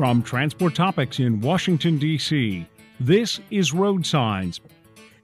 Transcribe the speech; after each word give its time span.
From 0.00 0.22
Transport 0.22 0.74
Topics 0.74 1.18
in 1.18 1.42
Washington, 1.42 1.98
D.C., 1.98 2.66
this 3.00 3.38
is 3.50 3.74
Road 3.74 4.06
Signs. 4.06 4.58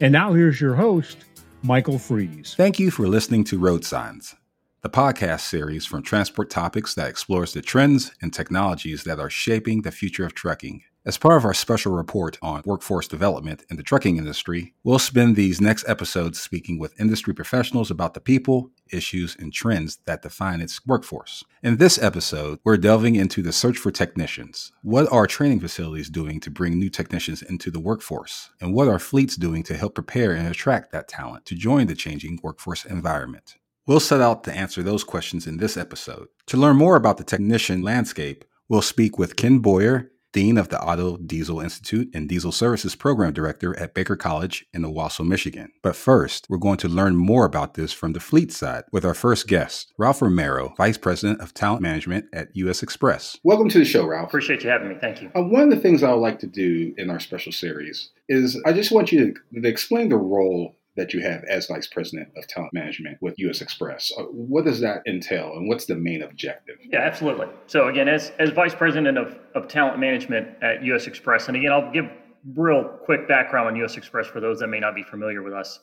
And 0.03 0.13
now 0.13 0.35
here's 0.35 0.61
your 0.61 0.75
host, 0.75 1.17
Michael 1.63 1.99
Freeze. 1.99 2.53
Thank 2.59 2.79
you 2.79 2.91
for 2.91 3.09
listening 3.09 3.45
to 3.45 3.59
Road 3.59 3.87
Signs, 3.87 4.35
the 4.83 4.91
podcast 4.91 5.41
series 5.41 5.87
from 5.87 6.03
Transport 6.03 6.51
Topics 6.51 6.95
that 6.95 7.09
explores 7.09 7.55
the 7.55 7.63
trends 7.63 8.13
and 8.21 8.35
technologies 8.35 9.05
that 9.05 9.19
are 9.19 9.31
shaping 9.31 9.81
the 9.81 9.91
future 9.91 10.27
of 10.27 10.35
trucking. 10.35 10.83
As 11.07 11.17
part 11.17 11.37
of 11.37 11.45
our 11.45 11.55
special 11.55 11.93
report 11.93 12.37
on 12.43 12.63
workforce 12.65 13.07
development 13.07 13.63
in 13.71 13.77
the 13.77 13.85
trucking 13.85 14.17
industry, 14.17 14.75
we'll 14.83 14.99
spend 14.99 15.37
these 15.37 15.61
next 15.61 15.89
episodes 15.89 16.41
speaking 16.41 16.81
with 16.81 17.01
industry 17.01 17.33
professionals 17.33 17.93
about 17.93 18.15
the 18.15 18.21
people, 18.21 18.73
issues, 18.91 19.37
and 19.39 19.53
trends 19.53 20.01
that 20.07 20.23
define 20.23 20.61
its 20.61 20.85
workforce. 20.85 21.45
In 21.63 21.77
this 21.77 21.97
episode, 22.03 22.59
we're 22.65 22.77
delving 22.77 23.15
into 23.15 23.41
the 23.41 23.53
search 23.53 23.79
for 23.79 23.93
technicians. 23.93 24.73
What 24.83 25.07
are 25.13 25.29
training 25.29 25.61
facilities 25.61 26.11
doing 26.11 26.41
to 26.41 26.51
bring 26.51 26.77
new 26.77 26.91
technicians 26.91 27.41
into 27.41 27.71
the 27.71 27.79
workforce? 27.79 28.51
And 28.61 28.75
what 28.75 28.89
are 28.89 28.99
fleets 28.99 29.37
doing 29.37 29.63
to 29.63 29.77
help 29.77 29.95
prepare 29.95 30.33
and 30.33 30.49
attract 30.49 30.91
that 30.91 31.07
talent 31.07 31.45
to 31.45 31.55
join 31.55 31.87
the 31.87 31.95
changing 31.95 32.41
workforce 32.43 32.85
environment? 32.85 33.59
We'll 33.87 34.01
set 34.01 34.21
out 34.21 34.43
to 34.43 34.53
answer 34.53 34.83
those 34.83 35.05
questions 35.05 35.47
in 35.47 35.59
this 35.59 35.77
episode. 35.77 36.27
To 36.47 36.57
learn 36.57 36.77
more 36.77 36.97
about 36.97 37.19
the 37.19 37.23
technician 37.23 37.83
landscape, 37.83 38.45
we'll 38.69 38.83
speak 38.83 39.21
with 39.21 39.37
Ken 39.37 39.61
Boyer 39.61 40.11
Dean 40.37 40.59
of 40.59 40.69
the 40.69 40.79
Auto 40.79 41.17
Diesel 41.17 41.61
Institute 41.61 42.11
and 42.13 42.29
Diesel 42.29 42.53
Services 42.53 42.95
Program 42.95 43.33
Director 43.33 43.75
at 43.79 43.95
Baker 43.95 44.17
College 44.17 44.67
in 44.75 44.83
Owosso, 44.83 45.27
Michigan. 45.27 45.73
But 45.83 45.97
first, 45.97 46.47
we're 46.51 46.59
going 46.59 46.77
to 46.77 46.89
learn 46.89 47.17
more 47.17 47.47
about 47.47 47.73
this 47.73 47.95
from 47.95 48.13
the 48.13 48.21
fleet 48.21 48.53
side 48.53 48.85
with 48.93 49.03
our 49.07 49.15
first 49.15 49.49
guest, 49.49 49.95
Ralph 49.97 50.21
Romero, 50.21 50.75
Vice 50.77 50.99
President 50.99 51.41
of 51.41 51.55
Talent 51.55 51.81
Management 51.81 52.27
at 52.35 52.55
U.S. 52.55 52.83
Xpress. 52.83 53.39
Welcome 53.45 53.71
to 53.71 53.79
the 53.79 53.87
show, 53.87 54.05
Ralph. 54.07 54.29
Appreciate 54.29 54.63
you 54.63 54.69
having 54.69 54.91
me. 54.91 54.97
Thank 55.01 55.23
you. 55.23 55.31
Uh, 55.35 55.41
one 55.41 55.63
of 55.63 55.71
the 55.71 55.81
things 55.81 56.03
I 56.03 56.13
would 56.13 56.21
like 56.21 56.41
to 56.41 56.47
do 56.47 56.93
in 56.99 57.09
our 57.09 57.19
special 57.19 57.51
series 57.51 58.11
is 58.29 58.61
I 58.67 58.75
just 58.75 58.93
want 58.93 59.13
you 59.13 59.33
to, 59.33 59.63
to 59.63 59.67
explain 59.67 60.11
the 60.11 60.19
role 60.19 60.76
that 60.97 61.13
you 61.13 61.21
have 61.21 61.45
as 61.45 61.67
vice 61.67 61.87
president 61.87 62.29
of 62.37 62.47
talent 62.47 62.73
management 62.73 63.19
with 63.21 63.35
US 63.39 63.61
Xpress. 63.61 64.11
Uh, 64.19 64.25
what 64.25 64.65
does 64.65 64.81
that 64.81 65.03
entail 65.07 65.53
and 65.55 65.69
what's 65.69 65.87
the 65.87 65.95
main 65.95 66.23
objective? 66.23 66.77
Yeah, 66.83 67.01
absolutely. 67.01 67.49
So 67.67 67.89
again, 67.89 68.09
as, 68.09 68.33
as 68.39 68.51
vice 68.51 68.75
president 68.75 69.19
of, 69.19 69.39
of 69.55 69.69
talent 69.69 69.99
management 69.99 70.49
at 70.63 70.83
US 70.85 71.07
Xpress, 71.07 71.49
and 71.49 71.57
again, 71.57 71.73
I'll 71.73 71.93
give 71.93 72.11
real 72.55 72.85
quick 73.05 73.29
background 73.29 73.69
on 73.69 73.77
US 73.85 73.97
Xpress 73.97 74.27
for 74.27 74.41
those 74.41 74.59
that 74.61 74.69
may 74.69 74.81
not 74.81 74.95
be 74.95 75.03
familiar 75.03 75.43
with 75.43 75.53
us. 75.53 75.81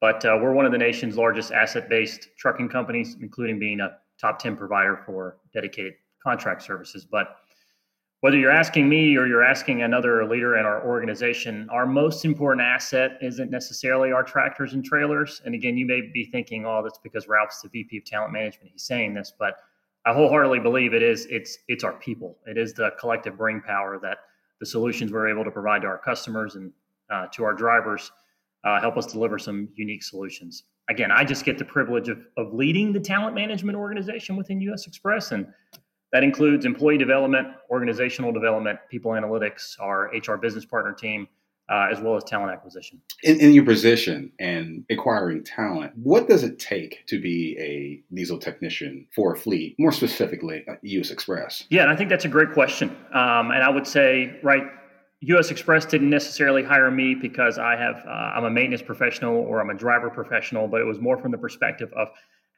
But 0.00 0.24
uh, 0.24 0.38
we're 0.40 0.52
one 0.52 0.64
of 0.64 0.72
the 0.72 0.78
nation's 0.78 1.16
largest 1.16 1.52
asset-based 1.52 2.28
trucking 2.38 2.70
companies, 2.70 3.16
including 3.20 3.58
being 3.58 3.80
a 3.80 3.98
top 4.18 4.38
10 4.38 4.56
provider 4.56 5.02
for 5.04 5.36
dedicated 5.52 5.94
contract 6.22 6.62
services. 6.62 7.04
But 7.04 7.36
whether 8.20 8.36
you're 8.36 8.50
asking 8.50 8.88
me 8.88 9.16
or 9.16 9.26
you're 9.26 9.42
asking 9.42 9.82
another 9.82 10.26
leader 10.28 10.58
in 10.58 10.66
our 10.66 10.86
organization, 10.86 11.66
our 11.70 11.86
most 11.86 12.24
important 12.24 12.60
asset 12.60 13.12
isn't 13.22 13.50
necessarily 13.50 14.12
our 14.12 14.22
tractors 14.22 14.74
and 14.74 14.84
trailers. 14.84 15.40
And 15.44 15.54
again, 15.54 15.78
you 15.78 15.86
may 15.86 16.02
be 16.12 16.26
thinking, 16.26 16.66
oh, 16.66 16.82
that's 16.82 16.98
because 16.98 17.28
Ralph's 17.28 17.62
the 17.62 17.68
VP 17.70 17.98
of 17.98 18.04
talent 18.04 18.32
management. 18.32 18.72
He's 18.72 18.84
saying 18.84 19.14
this, 19.14 19.32
but 19.38 19.56
I 20.04 20.12
wholeheartedly 20.12 20.60
believe 20.60 20.94
it 20.94 21.02
is 21.02 21.26
it's 21.26 21.58
it's 21.68 21.84
our 21.84 21.92
people. 21.94 22.36
It 22.46 22.56
is 22.56 22.72
the 22.74 22.92
collective 22.98 23.36
brain 23.36 23.60
power 23.60 23.98
that 24.02 24.18
the 24.58 24.66
solutions 24.66 25.12
we're 25.12 25.28
able 25.28 25.44
to 25.44 25.50
provide 25.50 25.82
to 25.82 25.88
our 25.88 25.98
customers 25.98 26.56
and 26.56 26.72
uh, 27.10 27.26
to 27.32 27.44
our 27.44 27.54
drivers 27.54 28.12
uh, 28.64 28.80
help 28.80 28.96
us 28.96 29.06
deliver 29.06 29.38
some 29.38 29.68
unique 29.74 30.02
solutions. 30.02 30.64
Again, 30.88 31.10
I 31.10 31.24
just 31.24 31.44
get 31.44 31.58
the 31.58 31.64
privilege 31.64 32.08
of, 32.08 32.18
of 32.36 32.52
leading 32.52 32.92
the 32.92 33.00
talent 33.00 33.34
management 33.34 33.76
organization 33.76 34.36
within 34.36 34.60
US 34.62 34.86
Xpress 34.86 35.32
and 35.32 35.46
that 36.12 36.24
includes 36.24 36.64
employee 36.64 36.98
development, 36.98 37.48
organizational 37.70 38.32
development, 38.32 38.78
people 38.90 39.12
analytics, 39.12 39.76
our 39.80 40.10
HR 40.14 40.36
business 40.36 40.64
partner 40.64 40.92
team, 40.92 41.28
uh, 41.70 41.86
as 41.90 42.00
well 42.00 42.16
as 42.16 42.24
talent 42.24 42.50
acquisition. 42.50 43.00
In, 43.22 43.38
in, 43.38 43.52
your 43.52 43.64
position 43.64 44.32
and 44.40 44.84
acquiring 44.90 45.44
talent, 45.44 45.92
what 45.94 46.28
does 46.28 46.42
it 46.42 46.58
take 46.58 47.06
to 47.06 47.20
be 47.20 47.56
a 47.60 48.02
diesel 48.14 48.38
technician 48.38 49.06
for 49.14 49.34
a 49.34 49.36
fleet, 49.36 49.76
more 49.78 49.92
specifically, 49.92 50.64
US 50.82 51.12
Xpress? 51.12 51.64
Yeah, 51.70 51.82
and 51.82 51.90
I 51.90 51.96
think 51.96 52.10
that's 52.10 52.24
a 52.24 52.28
great 52.28 52.52
question. 52.52 52.90
Um, 53.12 53.52
and 53.52 53.62
I 53.62 53.70
would 53.70 53.86
say, 53.86 54.40
right, 54.42 54.64
US 55.20 55.52
Xpress 55.52 55.88
didn't 55.88 56.10
necessarily 56.10 56.64
hire 56.64 56.90
me 56.90 57.14
because 57.14 57.58
I 57.58 57.76
have 57.76 58.04
uh, 58.04 58.10
I'm 58.10 58.44
a 58.44 58.50
maintenance 58.50 58.82
professional 58.82 59.36
or 59.36 59.60
I'm 59.60 59.70
a 59.70 59.74
driver 59.74 60.10
professional, 60.10 60.66
but 60.66 60.80
it 60.80 60.84
was 60.84 60.98
more 60.98 61.18
from 61.18 61.30
the 61.30 61.38
perspective 61.38 61.92
of 61.94 62.08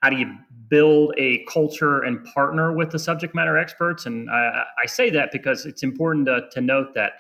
how 0.03 0.11
do 0.11 0.17
you 0.17 0.37
build 0.69 1.15
a 1.17 1.45
culture 1.45 2.03
and 2.03 2.25
partner 2.35 2.73
with 2.73 2.91
the 2.91 2.99
subject 2.99 3.35
matter 3.35 3.57
experts? 3.57 4.07
And 4.07 4.29
I, 4.31 4.65
I 4.83 4.87
say 4.87 5.11
that 5.11 5.31
because 5.33 5.65
it's 5.65 5.83
important 5.83 6.27
to, 6.27 6.49
to 6.51 6.61
note 6.61 6.95
that 6.95 7.13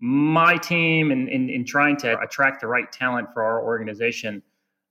my 0.00 0.56
team 0.56 1.10
in, 1.10 1.28
in, 1.28 1.48
in, 1.48 1.64
trying 1.64 1.96
to 1.98 2.18
attract 2.20 2.60
the 2.60 2.66
right 2.66 2.90
talent 2.90 3.28
for 3.32 3.42
our 3.42 3.62
organization, 3.64 4.42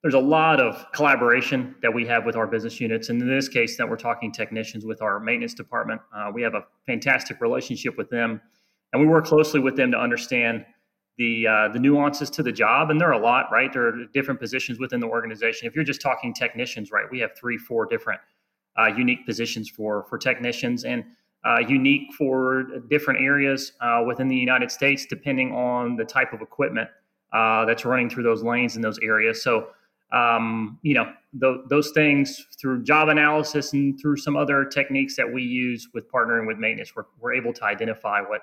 there's 0.02 0.14
a 0.14 0.20
lot 0.20 0.60
of 0.60 0.86
collaboration 0.94 1.76
that 1.82 1.94
we 1.94 2.08
have 2.08 2.26
with 2.26 2.36
our 2.36 2.48
business 2.48 2.80
units. 2.80 3.10
And 3.10 3.22
in 3.22 3.30
this 3.30 3.50
case, 3.50 3.78
that 3.78 3.88
we're 3.88 3.98
talking 3.98 4.32
technicians 4.32 4.86
with 4.86 5.02
our 5.02 5.20
maintenance 5.20 5.54
department. 5.54 6.02
Uh, 6.16 6.32
we 6.34 6.42
have 6.42 6.56
a 6.56 6.64
fantastic 6.88 7.42
relationship 7.42 7.98
with 7.98 8.10
them, 8.10 8.42
and 8.94 9.02
we 9.02 9.08
work 9.08 9.26
closely 9.26 9.60
with 9.60 9.76
them 9.76 9.92
to 9.92 9.98
understand 9.98 10.66
the 11.22 11.48
uh, 11.48 11.68
the 11.68 11.78
nuances 11.78 12.32
to 12.32 12.42
the 12.42 12.52
job, 12.52 12.90
and 12.90 13.00
there 13.00 13.10
are 13.10 13.20
a 13.22 13.24
lot, 13.24 13.46
right? 13.52 13.72
There 13.72 13.88
are 13.88 14.06
different 14.12 14.40
positions 14.40 14.80
within 14.80 15.00
the 15.00 15.06
organization. 15.06 15.68
If 15.68 15.76
you're 15.76 15.84
just 15.84 16.02
talking 16.02 16.34
technicians, 16.34 16.90
right, 16.92 17.06
we 17.12 17.20
have 17.20 17.30
three, 17.40 17.60
four 17.60 17.86
different 17.86 18.20
uh, 18.76 18.88
unique 18.88 19.24
positions 19.28 19.70
for 19.70 20.04
for 20.10 20.18
technicians, 20.18 20.84
and 20.84 21.04
uh, 21.46 21.60
unique 21.60 22.12
for 22.18 22.64
different 22.90 23.22
areas 23.22 23.74
uh, 23.82 24.04
within 24.06 24.28
the 24.30 24.36
United 24.36 24.72
States, 24.72 25.06
depending 25.06 25.52
on 25.52 25.96
the 25.96 26.06
type 26.06 26.34
of 26.34 26.42
equipment 26.42 26.90
uh, 27.34 27.66
that's 27.66 27.86
running 27.86 28.10
through 28.10 28.24
those 28.24 28.42
lanes 28.42 28.76
in 28.76 28.82
those 28.82 29.00
areas. 29.00 29.44
So. 29.44 29.68
Um, 30.14 30.78
you 30.82 30.94
know 30.94 31.06
th- 31.40 31.62
those 31.70 31.92
things 31.92 32.46
through 32.60 32.84
job 32.84 33.08
analysis 33.08 33.72
and 33.72 33.98
through 33.98 34.18
some 34.18 34.36
other 34.36 34.66
techniques 34.66 35.16
that 35.16 35.32
we 35.32 35.42
use 35.42 35.88
with 35.94 36.12
partnering 36.12 36.46
with 36.46 36.58
maintenance 36.58 36.94
we're, 36.94 37.06
we're 37.22 37.34
able 37.34 37.54
to 37.54 37.64
identify 37.64 38.20
what 38.20 38.42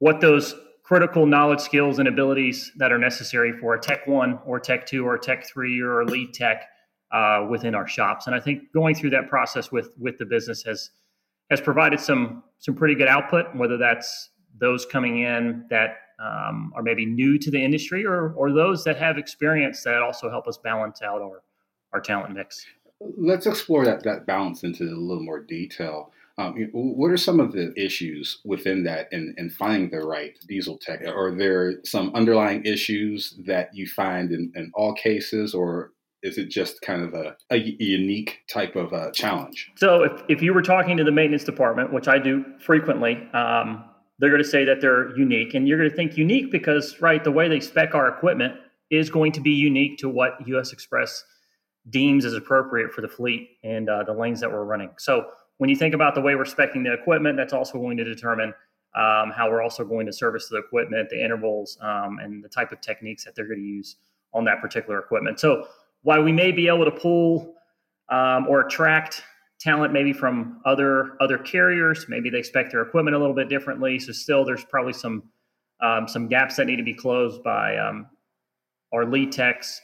what 0.00 0.20
those 0.20 0.54
critical 0.86 1.26
knowledge, 1.26 1.58
skills, 1.58 1.98
and 1.98 2.06
abilities 2.06 2.70
that 2.76 2.92
are 2.92 2.98
necessary 2.98 3.52
for 3.52 3.74
a 3.74 3.80
Tech 3.80 4.06
One 4.06 4.38
or 4.46 4.60
Tech 4.60 4.86
Two 4.86 5.04
or 5.04 5.18
Tech 5.18 5.44
Three 5.46 5.80
or 5.80 6.04
lead 6.04 6.32
tech 6.32 6.68
uh, 7.12 7.44
within 7.50 7.74
our 7.74 7.88
shops. 7.88 8.26
And 8.26 8.36
I 8.36 8.40
think 8.40 8.72
going 8.72 8.94
through 8.94 9.10
that 9.10 9.28
process 9.28 9.72
with 9.72 9.90
with 9.98 10.16
the 10.18 10.24
business 10.24 10.62
has 10.62 10.90
has 11.50 11.60
provided 11.60 11.98
some 11.98 12.44
some 12.58 12.76
pretty 12.76 12.94
good 12.94 13.08
output. 13.08 13.54
Whether 13.56 13.76
that's 13.76 14.30
those 14.58 14.86
coming 14.86 15.22
in 15.22 15.64
that 15.70 15.96
um, 16.20 16.72
are 16.76 16.82
maybe 16.82 17.04
new 17.04 17.36
to 17.36 17.50
the 17.50 17.62
industry, 17.62 18.06
or 18.06 18.32
or 18.34 18.52
those 18.52 18.84
that 18.84 18.96
have 18.96 19.18
experience 19.18 19.82
that 19.82 20.02
also 20.02 20.30
help 20.30 20.46
us 20.46 20.56
balance 20.56 21.02
out 21.02 21.20
our 21.20 21.42
our 21.92 22.00
talent 22.00 22.32
mix. 22.32 22.64
Let's 23.00 23.46
explore 23.46 23.84
that 23.84 24.04
that 24.04 24.24
balance 24.24 24.62
into 24.62 24.84
a 24.84 24.94
little 24.94 25.24
more 25.24 25.40
detail. 25.40 26.12
Um, 26.38 26.68
what 26.72 27.10
are 27.10 27.16
some 27.16 27.40
of 27.40 27.52
the 27.52 27.72
issues 27.76 28.40
within 28.44 28.84
that 28.84 29.08
in, 29.10 29.34
in 29.38 29.48
finding 29.48 29.88
the 29.88 30.04
right 30.04 30.36
diesel 30.46 30.76
tech? 30.76 31.00
Are 31.06 31.34
there 31.34 31.82
some 31.84 32.10
underlying 32.14 32.62
issues 32.66 33.38
that 33.46 33.70
you 33.72 33.86
find 33.86 34.30
in, 34.30 34.52
in 34.54 34.70
all 34.74 34.92
cases, 34.92 35.54
or 35.54 35.92
is 36.22 36.36
it 36.36 36.50
just 36.50 36.82
kind 36.82 37.02
of 37.02 37.14
a, 37.14 37.36
a 37.50 37.56
unique 37.56 38.40
type 38.50 38.76
of 38.76 38.92
uh, 38.92 39.10
challenge? 39.12 39.72
So, 39.76 40.02
if, 40.02 40.22
if 40.28 40.42
you 40.42 40.52
were 40.52 40.60
talking 40.60 40.98
to 40.98 41.04
the 41.04 41.10
maintenance 41.10 41.44
department, 41.44 41.92
which 41.92 42.06
I 42.08 42.18
do 42.18 42.44
frequently, 42.58 43.14
um, 43.32 43.84
they're 44.18 44.30
going 44.30 44.42
to 44.42 44.48
say 44.48 44.64
that 44.64 44.82
they're 44.82 45.16
unique. 45.16 45.54
And 45.54 45.66
you're 45.66 45.78
going 45.78 45.90
to 45.90 45.96
think 45.96 46.18
unique 46.18 46.50
because, 46.50 47.00
right, 47.00 47.22
the 47.22 47.32
way 47.32 47.48
they 47.48 47.60
spec 47.60 47.94
our 47.94 48.08
equipment 48.08 48.54
is 48.90 49.08
going 49.08 49.32
to 49.32 49.40
be 49.40 49.50
unique 49.50 49.98
to 49.98 50.08
what 50.08 50.46
US 50.46 50.74
Xpress 50.74 51.22
deems 51.88 52.24
as 52.24 52.34
appropriate 52.34 52.92
for 52.92 53.00
the 53.00 53.08
fleet 53.08 53.48
and 53.62 53.88
uh, 53.88 54.02
the 54.02 54.12
lanes 54.12 54.40
that 54.40 54.50
we're 54.50 54.64
running. 54.64 54.90
So, 54.98 55.26
when 55.58 55.70
you 55.70 55.76
think 55.76 55.94
about 55.94 56.14
the 56.14 56.20
way 56.20 56.34
we're 56.34 56.44
specing 56.44 56.84
the 56.84 56.92
equipment, 56.92 57.36
that's 57.36 57.52
also 57.52 57.78
going 57.78 57.96
to 57.96 58.04
determine 58.04 58.52
um, 58.94 59.30
how 59.30 59.48
we're 59.50 59.62
also 59.62 59.84
going 59.84 60.06
to 60.06 60.12
service 60.12 60.48
the 60.48 60.56
equipment, 60.56 61.08
the 61.10 61.22
intervals, 61.22 61.78
um, 61.80 62.18
and 62.22 62.42
the 62.42 62.48
type 62.48 62.72
of 62.72 62.80
techniques 62.80 63.24
that 63.24 63.34
they're 63.34 63.46
going 63.46 63.60
to 63.60 63.66
use 63.66 63.96
on 64.32 64.44
that 64.44 64.60
particular 64.60 64.98
equipment. 64.98 65.38
So 65.38 65.68
while 66.02 66.22
we 66.22 66.32
may 66.32 66.52
be 66.52 66.68
able 66.68 66.84
to 66.84 66.90
pull 66.90 67.54
um, 68.10 68.46
or 68.48 68.60
attract 68.60 69.22
talent 69.58 69.92
maybe 69.92 70.12
from 70.12 70.60
other 70.64 71.16
other 71.20 71.38
carriers, 71.38 72.06
maybe 72.08 72.30
they 72.30 72.38
expect 72.38 72.70
their 72.72 72.82
equipment 72.82 73.16
a 73.16 73.18
little 73.18 73.34
bit 73.34 73.48
differently. 73.48 73.98
So 73.98 74.12
still, 74.12 74.44
there's 74.44 74.64
probably 74.64 74.92
some 74.92 75.24
um, 75.80 76.08
some 76.08 76.28
gaps 76.28 76.56
that 76.56 76.66
need 76.66 76.76
to 76.76 76.82
be 76.82 76.94
closed 76.94 77.42
by 77.42 77.76
um, 77.76 78.06
our 78.92 79.04
lead 79.04 79.32
techs. 79.32 79.80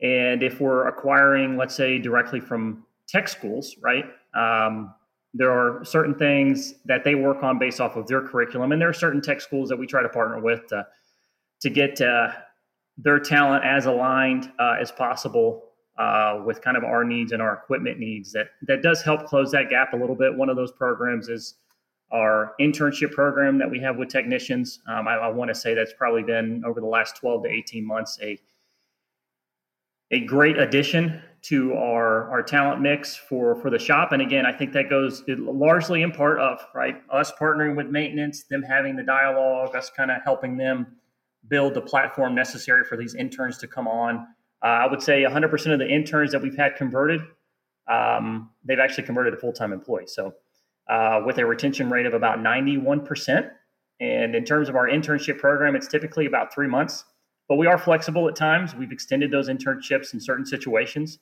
And 0.00 0.42
if 0.42 0.60
we're 0.60 0.88
acquiring, 0.88 1.56
let's 1.56 1.74
say, 1.74 1.98
directly 1.98 2.40
from 2.40 2.84
tech 3.08 3.28
schools, 3.28 3.76
right? 3.80 4.04
Um, 4.34 4.94
there 5.34 5.50
are 5.50 5.84
certain 5.84 6.14
things 6.14 6.74
that 6.84 7.04
they 7.04 7.14
work 7.14 7.42
on 7.42 7.58
based 7.58 7.80
off 7.80 7.96
of 7.96 8.06
their 8.06 8.20
curriculum, 8.20 8.72
and 8.72 8.80
there 8.80 8.88
are 8.88 8.94
certain 8.94 9.20
tech 9.20 9.40
schools 9.40 9.68
that 9.68 9.76
we 9.76 9.86
try 9.86 10.02
to 10.02 10.08
partner 10.08 10.40
with 10.40 10.66
to 10.68 10.86
to 11.60 11.70
get 11.70 12.00
uh, 12.00 12.32
their 12.98 13.18
talent 13.18 13.64
as 13.64 13.86
aligned 13.86 14.52
uh, 14.58 14.76
as 14.80 14.90
possible 14.90 15.64
uh, 15.98 16.40
with 16.44 16.60
kind 16.60 16.76
of 16.76 16.84
our 16.84 17.04
needs 17.04 17.32
and 17.32 17.40
our 17.40 17.54
equipment 17.54 17.98
needs. 17.98 18.32
That 18.32 18.48
that 18.62 18.82
does 18.82 19.02
help 19.02 19.26
close 19.26 19.50
that 19.52 19.70
gap 19.70 19.94
a 19.94 19.96
little 19.96 20.16
bit. 20.16 20.34
One 20.34 20.48
of 20.48 20.56
those 20.56 20.72
programs 20.72 21.28
is 21.28 21.54
our 22.10 22.54
internship 22.60 23.12
program 23.12 23.58
that 23.58 23.70
we 23.70 23.80
have 23.80 23.96
with 23.96 24.10
technicians. 24.10 24.80
Um, 24.86 25.08
I, 25.08 25.14
I 25.14 25.28
want 25.28 25.48
to 25.48 25.54
say 25.54 25.72
that's 25.72 25.94
probably 25.94 26.22
been 26.22 26.62
over 26.66 26.78
the 26.78 26.86
last 26.86 27.16
12 27.16 27.44
to 27.44 27.48
18 27.48 27.86
months 27.86 28.18
a 28.22 28.38
a 30.10 30.20
great 30.20 30.58
addition 30.58 31.22
to 31.42 31.74
our 31.74 32.30
our 32.30 32.42
talent 32.42 32.80
mix 32.80 33.16
for 33.16 33.56
for 33.56 33.70
the 33.70 33.78
shop. 33.78 34.12
And 34.12 34.22
again, 34.22 34.46
I 34.46 34.52
think 34.52 34.72
that 34.72 34.88
goes 34.88 35.24
largely 35.28 36.02
in 36.02 36.12
part 36.12 36.38
of 36.38 36.60
right 36.74 37.02
us 37.10 37.32
partnering 37.32 37.76
with 37.76 37.88
maintenance, 37.88 38.44
them 38.44 38.62
having 38.62 38.96
the 38.96 39.02
dialogue, 39.02 39.74
us 39.74 39.90
kind 39.90 40.10
of 40.10 40.22
helping 40.24 40.56
them 40.56 40.86
build 41.48 41.74
the 41.74 41.80
platform 41.80 42.34
necessary 42.34 42.84
for 42.84 42.96
these 42.96 43.14
interns 43.14 43.58
to 43.58 43.66
come 43.66 43.88
on. 43.88 44.26
Uh, 44.62 44.66
I 44.66 44.86
would 44.86 45.02
say 45.02 45.24
100% 45.24 45.72
of 45.72 45.80
the 45.80 45.88
interns 45.88 46.30
that 46.30 46.40
we've 46.40 46.56
had 46.56 46.76
converted, 46.76 47.20
um, 47.88 48.50
they've 48.64 48.78
actually 48.78 49.02
converted 49.02 49.32
to 49.32 49.40
full 49.40 49.52
time 49.52 49.72
employees. 49.72 50.14
So 50.14 50.34
uh, 50.88 51.20
with 51.24 51.38
a 51.38 51.46
retention 51.46 51.90
rate 51.90 52.06
of 52.06 52.14
about 52.14 52.38
91%. 52.38 53.50
And 54.00 54.34
in 54.34 54.44
terms 54.44 54.68
of 54.68 54.76
our 54.76 54.88
internship 54.88 55.38
program, 55.38 55.76
it's 55.76 55.86
typically 55.86 56.26
about 56.26 56.52
three 56.52 56.66
months, 56.66 57.04
but 57.48 57.56
we 57.56 57.66
are 57.66 57.78
flexible 57.78 58.28
at 58.28 58.34
times. 58.34 58.74
We've 58.74 58.90
extended 58.90 59.30
those 59.30 59.48
internships 59.48 60.12
in 60.12 60.20
certain 60.20 60.44
situations. 60.44 61.18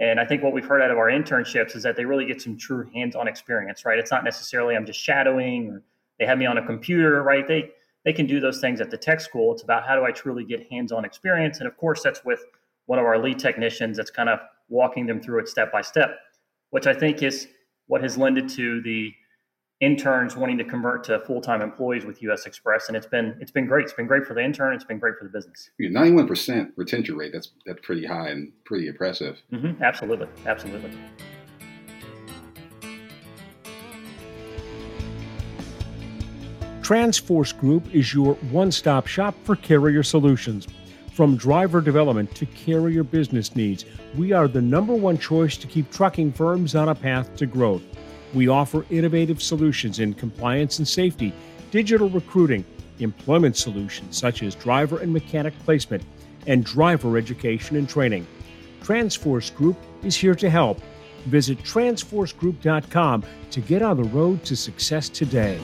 And 0.00 0.20
I 0.20 0.24
think 0.24 0.42
what 0.42 0.52
we've 0.52 0.64
heard 0.64 0.80
out 0.80 0.90
of 0.90 0.98
our 0.98 1.08
internships 1.08 1.74
is 1.74 1.82
that 1.82 1.96
they 1.96 2.04
really 2.04 2.24
get 2.24 2.40
some 2.40 2.56
true 2.56 2.88
hands-on 2.94 3.26
experience, 3.26 3.84
right? 3.84 3.98
It's 3.98 4.10
not 4.10 4.22
necessarily 4.22 4.76
I'm 4.76 4.86
just 4.86 5.00
shadowing 5.00 5.70
or 5.70 5.82
they 6.18 6.26
have 6.26 6.38
me 6.38 6.46
on 6.46 6.58
a 6.58 6.66
computer, 6.66 7.22
right? 7.22 7.46
They 7.46 7.70
they 8.04 8.12
can 8.12 8.26
do 8.26 8.40
those 8.40 8.60
things 8.60 8.80
at 8.80 8.90
the 8.90 8.96
tech 8.96 9.20
school. 9.20 9.52
It's 9.52 9.62
about 9.62 9.86
how 9.86 9.96
do 9.96 10.04
I 10.04 10.12
truly 10.12 10.44
get 10.44 10.70
hands-on 10.70 11.04
experience, 11.04 11.58
and 11.58 11.66
of 11.66 11.76
course 11.76 12.02
that's 12.02 12.24
with 12.24 12.44
one 12.86 12.98
of 12.98 13.04
our 13.04 13.18
lead 13.18 13.38
technicians 13.38 13.96
that's 13.96 14.10
kind 14.10 14.28
of 14.28 14.38
walking 14.68 15.06
them 15.06 15.20
through 15.20 15.40
it 15.40 15.48
step 15.48 15.72
by 15.72 15.82
step, 15.82 16.18
which 16.70 16.86
I 16.86 16.94
think 16.94 17.22
is 17.22 17.48
what 17.86 18.02
has 18.02 18.16
lended 18.16 18.48
to 18.50 18.80
the 18.82 19.12
interns 19.80 20.36
wanting 20.36 20.58
to 20.58 20.64
convert 20.64 21.04
to 21.04 21.20
full-time 21.20 21.62
employees 21.62 22.04
with 22.04 22.20
US 22.22 22.46
Xpress 22.46 22.88
and 22.88 22.96
it's 22.96 23.06
been 23.06 23.36
it's 23.40 23.52
been 23.52 23.66
great 23.66 23.84
it's 23.84 23.92
been 23.92 24.06
great 24.06 24.24
for 24.24 24.34
the 24.34 24.42
intern 24.42 24.74
it's 24.74 24.84
been 24.84 24.98
great 24.98 25.14
for 25.18 25.24
the 25.24 25.30
business 25.30 25.70
Yeah, 25.78 25.90
91% 25.90 26.72
retention 26.76 27.16
rate 27.16 27.32
that's 27.32 27.52
that's 27.64 27.80
pretty 27.82 28.04
high 28.04 28.28
and 28.30 28.52
pretty 28.64 28.88
impressive 28.88 29.36
mm-hmm. 29.52 29.82
absolutely 29.82 30.26
absolutely 30.46 30.90
Transforce 36.82 37.52
Group 37.52 37.94
is 37.94 38.14
your 38.14 38.34
one-stop 38.50 39.06
shop 39.06 39.34
for 39.44 39.56
carrier 39.56 40.02
solutions 40.02 40.66
from 41.18 41.36
driver 41.36 41.80
development 41.80 42.32
to 42.36 42.46
carrier 42.46 43.02
business 43.02 43.56
needs, 43.56 43.84
we 44.16 44.30
are 44.30 44.46
the 44.46 44.62
number 44.62 44.94
one 44.94 45.18
choice 45.18 45.56
to 45.56 45.66
keep 45.66 45.90
trucking 45.90 46.30
firms 46.30 46.76
on 46.76 46.90
a 46.90 46.94
path 46.94 47.34
to 47.34 47.44
growth. 47.44 47.82
We 48.34 48.48
offer 48.48 48.84
innovative 48.90 49.42
solutions 49.42 50.00
in 50.00 50.14
compliance 50.14 50.78
and 50.78 50.86
safety, 50.86 51.32
digital 51.70 52.08
recruiting, 52.10 52.64
employment 52.98 53.56
solutions 53.56 54.16
such 54.16 54.42
as 54.42 54.54
driver 54.54 54.98
and 54.98 55.12
mechanic 55.12 55.54
placement, 55.64 56.02
and 56.46 56.64
driver 56.64 57.16
education 57.16 57.76
and 57.76 57.88
training. 57.88 58.26
Transforce 58.82 59.50
Group 59.50 59.76
is 60.02 60.14
here 60.14 60.34
to 60.34 60.48
help. 60.48 60.80
Visit 61.26 61.58
transforcegroup.com 61.58 63.24
to 63.50 63.60
get 63.60 63.82
on 63.82 63.96
the 63.96 64.04
road 64.04 64.44
to 64.44 64.56
success 64.56 65.08
today. 65.08 65.58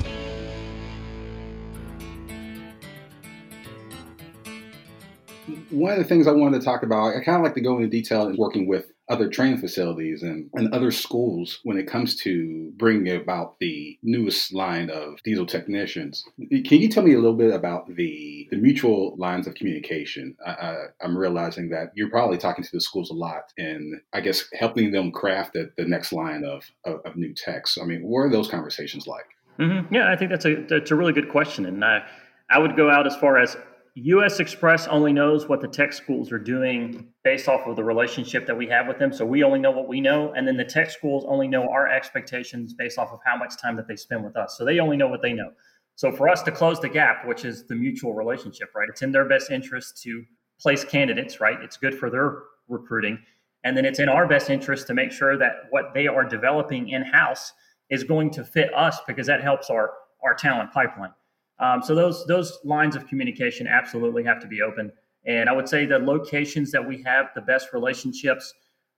One 5.75 5.93
of 5.93 5.99
the 5.99 6.05
things 6.05 6.27
I 6.27 6.33
wanted 6.33 6.61
to 6.61 6.65
talk 6.65 6.83
about, 6.83 7.17
I 7.17 7.25
kind 7.25 7.37
of 7.37 7.43
like 7.43 7.55
to 7.55 7.61
go 7.61 7.77
into 7.77 7.89
detail 7.89 8.29
in 8.29 8.37
working 8.37 8.67
with 8.67 8.87
other 9.11 9.29
training 9.29 9.59
facilities 9.59 10.23
and, 10.23 10.49
and 10.55 10.73
other 10.73 10.91
schools 10.91 11.61
when 11.65 11.77
it 11.77 11.87
comes 11.87 12.17
to 12.17 12.73
bringing 12.77 13.15
about 13.15 13.59
the 13.61 13.99
newest 14.03 14.55
line 14.55 14.89
of 14.89 15.23
diesel 15.25 15.45
technicians. 15.45 16.25
Can 16.39 16.81
you 16.81 16.89
tell 16.89 17.03
me 17.03 17.13
a 17.13 17.19
little 17.19 17.37
bit 17.37 17.53
about 17.53 17.87
the, 17.95 18.49
the 18.51 18.57
mutual 18.57 19.15
lines 19.19 19.47
of 19.47 19.55
communication? 19.55 20.35
I, 20.47 20.87
am 21.03 21.17
realizing 21.19 21.69
that 21.71 21.93
you're 21.95 22.09
probably 22.09 22.39
talking 22.39 22.65
to 22.65 22.71
the 22.73 22.81
schools 22.81 23.11
a 23.11 23.15
lot 23.15 23.53
and 23.59 24.01
I 24.15 24.23
guess 24.23 24.45
helping 24.59 24.91
them 24.91 25.13
craft 25.13 25.53
the, 25.53 25.71
the 25.77 25.85
next 25.85 26.13
line 26.13 26.45
of, 26.45 26.65
of, 26.87 27.01
of 27.05 27.17
new 27.17 27.35
techs. 27.35 27.77
I 27.81 27.85
mean, 27.85 28.03
what 28.03 28.21
are 28.21 28.31
those 28.31 28.49
conversations 28.49 29.07
like? 29.07 29.27
Mm-hmm. 29.59 29.95
Yeah, 29.95 30.11
I 30.11 30.17
think 30.17 30.31
that's 30.31 30.47
a, 30.47 30.65
that's 30.67 30.91
a 30.91 30.97
really 30.97 31.13
good 31.13 31.29
question. 31.29 31.67
And 31.67 31.85
I, 31.85 32.07
I 32.49 32.59
would 32.59 32.75
go 32.75 32.91
out 32.91 33.07
as 33.07 33.17
far 33.17 33.39
as 33.39 33.55
US 33.97 34.41
Xpress 34.41 34.89
only 34.91 35.13
knows 35.13 35.49
what 35.49 35.61
the 35.61 35.69
tech 35.69 35.93
schools 35.93 36.33
are 36.33 36.39
doing 36.39 37.13
based 37.23 37.49
off 37.49 37.65
of 37.67 37.77
the 37.77 37.85
relationship 37.85 38.45
that 38.47 38.57
we 38.57 38.67
have 38.67 38.89
with 38.89 38.99
them. 38.99 39.13
So 39.13 39.25
we 39.25 39.45
only 39.45 39.61
know 39.61 39.71
what 39.71 39.87
we 39.87 40.01
know. 40.01 40.33
And 40.33 40.49
then 40.49 40.57
the 40.57 40.65
tech 40.65 40.91
schools 40.91 41.25
only 41.29 41.47
know 41.47 41.69
our 41.69 41.89
expectations 41.89 42.75
based 42.75 42.99
off 42.99 43.13
of 43.13 43.21
how 43.25 43.37
much 43.37 43.57
time 43.57 43.77
that 43.77 43.87
they 43.87 43.95
spend 43.95 44.25
with 44.25 44.37
us. 44.37 44.57
So 44.59 44.65
they 44.65 44.81
only 44.81 44.97
know 44.97 45.07
what 45.07 45.23
they 45.23 45.33
know. 45.33 45.53
So 45.95 46.11
for 46.11 46.29
us 46.29 46.43
to 46.43 46.51
close 46.51 46.81
the 46.81 46.89
gap, 46.89 47.25
which 47.25 47.45
is 47.45 47.69
the 47.69 47.77
mutual 47.77 48.15
relationship, 48.15 48.71
right? 48.75 48.89
It's 48.89 49.03
in 49.03 49.13
their 49.13 49.29
best 49.29 49.53
interest 49.53 50.03
to 50.03 50.25
place 50.61 50.85
candidates, 50.85 51.41
right? 51.41 51.61
It's 51.63 51.77
good 51.77 51.97
for 51.97 52.11
their 52.11 52.39
recruiting. 52.69 53.21
And 53.63 53.77
then 53.77 53.85
it's 53.85 54.01
in 54.01 54.09
our 54.09 54.27
best 54.27 54.51
interest 54.51 54.89
to 54.89 54.95
make 54.95 55.13
sure 55.13 55.39
that 55.39 55.53
what 55.71 55.95
they 55.95 56.09
are 56.09 56.25
developing 56.25 56.89
in 56.89 57.03
house 57.03 57.53
is 57.91 58.03
going 58.03 58.31
to 58.33 58.45
fit 58.45 58.75
us 58.75 58.99
because 59.07 59.29
that 59.29 59.41
helps 59.41 59.71
our, 59.71 59.93
our 60.25 60.35
talent 60.35 60.73
pipeline. 60.73 61.13
Um, 61.59 61.83
so 61.83 61.95
those 61.95 62.27
those 62.27 62.59
lines 62.65 62.97
of 62.97 63.07
communication 63.07 63.67
absolutely 63.67 64.25
have 64.25 64.41
to 64.41 64.47
be 64.47 64.63
open. 64.63 64.93
And 65.27 65.49
I 65.49 65.53
would 65.53 65.69
say 65.69 65.87
the 65.87 65.99
locations 65.99 66.71
that 66.73 66.87
we 66.87 67.03
have 67.03 67.27
the 67.35 67.41
best 67.41 67.73
relationships 67.73 68.53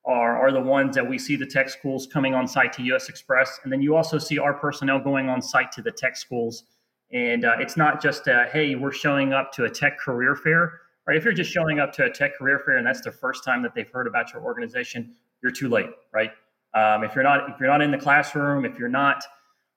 are 0.04 0.36
are 0.38 0.52
the 0.52 0.60
ones 0.60 0.94
that 0.94 1.08
we 1.08 1.18
see 1.18 1.36
the 1.36 1.46
tech 1.46 1.68
schools 1.68 2.06
coming 2.06 2.34
on 2.34 2.46
site 2.46 2.72
to 2.74 2.82
US 2.94 3.10
Xpress, 3.10 3.48
and 3.64 3.72
then 3.72 3.82
you 3.82 3.94
also 3.96 4.18
see 4.18 4.38
our 4.38 4.54
personnel 4.54 4.98
going 4.98 5.28
on 5.28 5.42
site 5.42 5.70
to 5.72 5.82
the 5.82 5.90
tech 5.90 6.16
schools. 6.16 6.64
And 7.12 7.44
uh, 7.44 7.56
it's 7.60 7.76
not 7.76 8.02
just 8.02 8.26
a, 8.26 8.48
hey, 8.52 8.74
we're 8.74 8.90
showing 8.92 9.32
up 9.32 9.52
to 9.52 9.64
a 9.64 9.70
tech 9.70 9.96
career 9.96 10.34
fair, 10.34 10.80
right? 11.06 11.16
If 11.16 11.24
you're 11.24 11.32
just 11.32 11.52
showing 11.52 11.78
up 11.78 11.92
to 11.92 12.04
a 12.04 12.10
tech 12.10 12.36
career 12.36 12.60
fair 12.64 12.78
and 12.78 12.86
that's 12.86 13.00
the 13.00 13.12
first 13.12 13.44
time 13.44 13.62
that 13.62 13.74
they've 13.76 13.88
heard 13.88 14.08
about 14.08 14.32
your 14.32 14.42
organization, 14.42 15.14
you're 15.40 15.52
too 15.52 15.68
late, 15.68 15.90
right? 16.12 16.32
Um, 16.74 17.04
if 17.04 17.14
you're 17.14 17.24
not 17.24 17.48
if 17.48 17.60
you're 17.60 17.68
not 17.68 17.80
in 17.80 17.90
the 17.90 17.98
classroom, 17.98 18.64
if 18.64 18.78
you're 18.78 18.88
not 18.88 19.24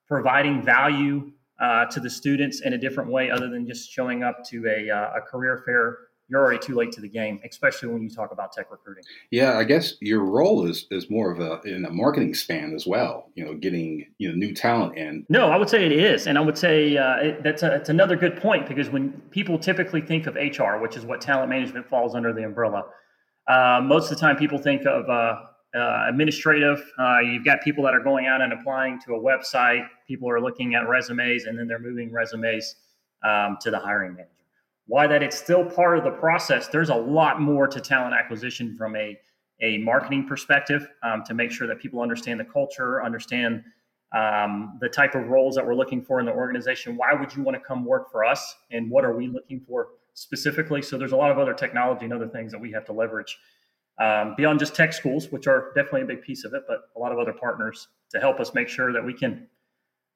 providing 0.07 0.61
value 0.61 1.31
uh, 1.61 1.85
to 1.85 2.00
the 2.00 2.09
students 2.09 2.61
in 2.61 2.73
a 2.73 2.77
different 2.77 3.11
way 3.11 3.29
other 3.29 3.50
than 3.50 3.67
just 3.67 3.91
showing 3.91 4.23
up 4.23 4.44
to 4.45 4.65
a, 4.67 4.89
uh, 4.89 5.17
a 5.17 5.21
career 5.21 5.61
fair 5.65 5.97
you're 6.29 6.41
already 6.41 6.59
too 6.59 6.75
late 6.75 6.91
to 6.91 7.01
the 7.01 7.09
game, 7.09 7.39
especially 7.44 7.89
when 7.89 8.03
you 8.03 8.09
talk 8.09 8.31
about 8.31 8.51
tech 8.51 8.69
recruiting. 8.71 9.03
Yeah, 9.31 9.57
I 9.57 9.63
guess 9.63 9.95
your 10.00 10.23
role 10.23 10.65
is 10.67 10.85
is 10.91 11.09
more 11.09 11.31
of 11.31 11.39
a 11.39 11.59
in 11.67 11.85
a 11.85 11.89
marketing 11.89 12.35
span 12.35 12.73
as 12.75 12.85
well. 12.85 13.31
You 13.33 13.45
know, 13.45 13.56
getting 13.56 14.06
you 14.19 14.29
know 14.29 14.35
new 14.35 14.53
talent 14.53 14.95
in. 14.95 15.25
No, 15.27 15.50
I 15.50 15.57
would 15.57 15.69
say 15.69 15.85
it 15.85 15.91
is, 15.91 16.27
and 16.27 16.38
I 16.38 16.41
would 16.41 16.57
say 16.57 16.98
uh, 16.98 17.15
it, 17.15 17.43
that's 17.43 17.63
a, 17.63 17.75
it's 17.75 17.89
another 17.89 18.15
good 18.15 18.38
point 18.38 18.67
because 18.67 18.89
when 18.89 19.12
people 19.31 19.57
typically 19.57 20.01
think 20.01 20.27
of 20.27 20.36
HR, 20.36 20.77
which 20.79 20.95
is 20.95 21.05
what 21.05 21.19
talent 21.19 21.50
management 21.50 21.89
falls 21.89 22.13
under 22.13 22.31
the 22.31 22.43
umbrella, 22.43 22.84
uh, 23.48 23.81
most 23.84 24.12
of 24.12 24.17
the 24.17 24.22
time 24.22 24.38
people 24.38 24.60
think 24.60 24.86
of 24.86 25.10
uh, 25.10 25.36
uh, 25.75 26.05
administrative. 26.07 26.83
Uh, 26.97 27.19
you've 27.19 27.45
got 27.45 27.61
people 27.61 27.83
that 27.83 27.93
are 27.93 27.99
going 27.99 28.27
out 28.27 28.41
and 28.41 28.53
applying 28.53 28.99
to 29.01 29.15
a 29.15 29.19
website. 29.19 29.85
People 30.07 30.29
are 30.29 30.41
looking 30.41 30.75
at 30.75 30.88
resumes 30.88 31.45
and 31.45 31.57
then 31.57 31.67
they're 31.67 31.79
moving 31.79 32.11
resumes 32.11 32.75
um, 33.23 33.57
to 33.61 33.69
the 33.69 33.79
hiring 33.79 34.13
manager. 34.13 34.31
Why 34.88 35.05
that 35.05 35.21
it's 35.21 35.38
still 35.38 35.63
part 35.63 35.97
of 35.99 36.03
the 36.03 36.11
process. 36.11 36.67
There's 36.67 36.89
a 36.89 36.95
lot 36.95 37.39
more 37.39 37.67
to 37.67 37.79
talent 37.79 38.15
acquisition 38.15 38.75
from 38.75 38.95
a 38.95 39.17
a 39.61 39.77
marketing 39.79 40.25
perspective 40.25 40.88
um, 41.03 41.23
to 41.25 41.33
make 41.33 41.51
sure 41.51 41.67
that 41.67 41.79
people 41.79 42.01
understand 42.01 42.39
the 42.39 42.45
culture, 42.45 43.03
understand 43.03 43.61
um, 44.15 44.77
the 44.79 44.89
type 44.89 45.15
of 45.15 45.27
roles 45.27 45.55
that 45.55 45.65
we're 45.65 45.75
looking 45.75 46.01
for 46.01 46.19
in 46.19 46.25
the 46.25 46.31
organization. 46.31 46.95
Why 46.95 47.13
would 47.13 47.35
you 47.35 47.43
want 47.43 47.55
to 47.55 47.61
come 47.61 47.85
work 47.85 48.11
for 48.11 48.23
us, 48.25 48.55
and 48.71 48.89
what 48.89 49.03
are 49.03 49.15
we 49.15 49.27
looking 49.27 49.59
for 49.59 49.89
specifically? 50.13 50.81
So 50.81 50.97
there's 50.97 51.11
a 51.11 51.17
lot 51.17 51.29
of 51.29 51.38
other 51.38 51.53
technology 51.53 52.05
and 52.05 52.13
other 52.13 52.27
things 52.27 52.51
that 52.51 52.59
we 52.59 52.71
have 52.71 52.85
to 52.85 52.93
leverage 52.93 53.38
um, 54.00 54.34
beyond 54.38 54.60
just 54.60 54.75
tech 54.75 54.94
schools, 54.94 55.32
which 55.32 55.48
are 55.48 55.72
definitely 55.75 56.01
a 56.01 56.06
big 56.06 56.22
piece 56.22 56.46
of 56.46 56.53
it, 56.53 56.63
but 56.68 56.89
a 56.96 57.00
lot 57.00 57.12
of 57.12 57.20
other 57.20 57.34
partners 57.34 57.89
to 58.12 58.20
help 58.20 58.39
us 58.39 58.53
make 58.53 58.68
sure 58.68 58.94
that 58.94 59.03
we 59.03 59.13
can 59.13 59.48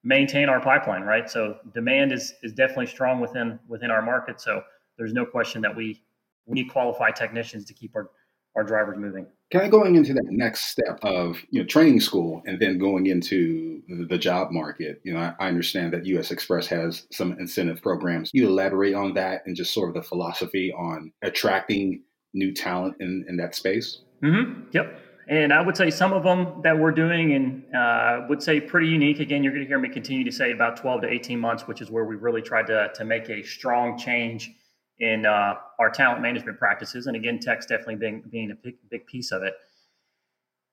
maintain 0.02 0.48
our 0.48 0.60
pipeline, 0.60 1.02
right? 1.02 1.28
So 1.28 1.58
demand 1.74 2.12
is 2.12 2.34
is 2.42 2.52
definitely 2.52 2.86
strong 2.86 3.20
within 3.20 3.58
within 3.68 3.90
our 3.90 4.02
market. 4.02 4.40
So 4.40 4.62
there's 4.96 5.12
no 5.12 5.26
question 5.26 5.62
that 5.62 5.74
we 5.74 6.02
we 6.46 6.54
need 6.54 6.70
qualified 6.70 7.16
technicians 7.16 7.64
to 7.66 7.74
keep 7.74 7.94
our 7.94 8.10
our 8.56 8.62
drivers 8.62 8.96
moving. 8.96 9.26
Kind 9.52 9.64
of 9.64 9.70
going 9.70 9.96
into 9.96 10.14
that 10.14 10.26
next 10.28 10.66
step 10.66 10.98
of 11.02 11.42
you 11.50 11.60
know 11.60 11.66
training 11.66 12.00
school 12.00 12.42
and 12.46 12.58
then 12.60 12.78
going 12.78 13.06
into 13.06 13.82
the, 14.08 14.18
job 14.18 14.50
market. 14.50 15.00
You 15.04 15.14
know, 15.14 15.34
I, 15.38 15.48
understand 15.48 15.92
that 15.92 16.06
U.S. 16.06 16.30
Xpress 16.30 16.66
has 16.66 17.06
some 17.12 17.32
incentive 17.38 17.82
programs. 17.82 18.30
You 18.32 18.48
elaborate 18.48 18.94
on 18.94 19.14
that 19.14 19.42
and 19.44 19.54
just 19.54 19.74
sort 19.74 19.88
of 19.88 19.94
the 19.94 20.08
philosophy 20.08 20.72
on 20.72 21.12
attracting 21.22 22.02
new 22.34 22.52
talent 22.52 22.96
in, 23.00 23.24
in 23.28 23.36
that 23.38 23.54
space? 23.54 24.00
Mm-hmm. 24.22 24.64
Yep. 24.72 25.00
And 25.26 25.52
I 25.52 25.62
would 25.62 25.76
say 25.76 25.90
some 25.90 26.12
of 26.12 26.22
them 26.22 26.60
that 26.62 26.78
we're 26.78 26.92
doing 26.92 27.32
and 27.32 27.74
uh, 27.74 28.26
would 28.28 28.42
say 28.42 28.60
pretty 28.60 28.88
unique. 28.88 29.20
Again, 29.20 29.42
you're 29.42 29.52
going 29.52 29.64
to 29.64 29.68
hear 29.68 29.78
me 29.78 29.88
continue 29.88 30.24
to 30.24 30.32
say 30.32 30.52
about 30.52 30.76
12 30.76 31.02
to 31.02 31.08
18 31.08 31.38
months, 31.38 31.66
which 31.66 31.80
is 31.80 31.90
where 31.90 32.04
we 32.04 32.16
really 32.16 32.42
tried 32.42 32.66
to, 32.66 32.90
to 32.94 33.04
make 33.04 33.30
a 33.30 33.42
strong 33.42 33.96
change 33.96 34.52
in 34.98 35.24
uh, 35.24 35.54
our 35.78 35.90
talent 35.90 36.20
management 36.20 36.58
practices. 36.58 37.06
And 37.06 37.16
again, 37.16 37.38
tech's 37.38 37.66
definitely 37.66 37.96
being, 37.96 38.22
being 38.30 38.50
a 38.50 38.54
big, 38.54 38.74
big 38.90 39.06
piece 39.06 39.32
of 39.32 39.42
it. 39.42 39.54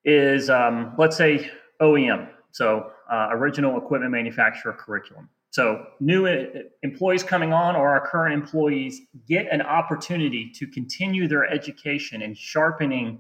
Is 0.04 0.50
um, 0.50 0.96
let's 0.98 1.16
say 1.16 1.50
OEM. 1.82 2.30
So 2.52 2.92
uh, 3.10 3.30
original 3.32 3.78
equipment 3.78 4.12
manufacturer 4.12 4.74
curriculum. 4.74 5.30
So, 5.52 5.86
new 6.00 6.28
uh, 6.28 6.46
employees 6.82 7.24
coming 7.24 7.52
on 7.52 7.76
or 7.76 7.90
our 7.90 8.08
current 8.08 8.34
employees 8.34 9.02
get 9.28 9.52
an 9.52 9.62
opportunity 9.62 10.50
to 10.56 10.66
continue 10.66 11.28
their 11.28 11.46
education 11.46 12.22
and 12.22 12.38
sharpening 12.38 13.20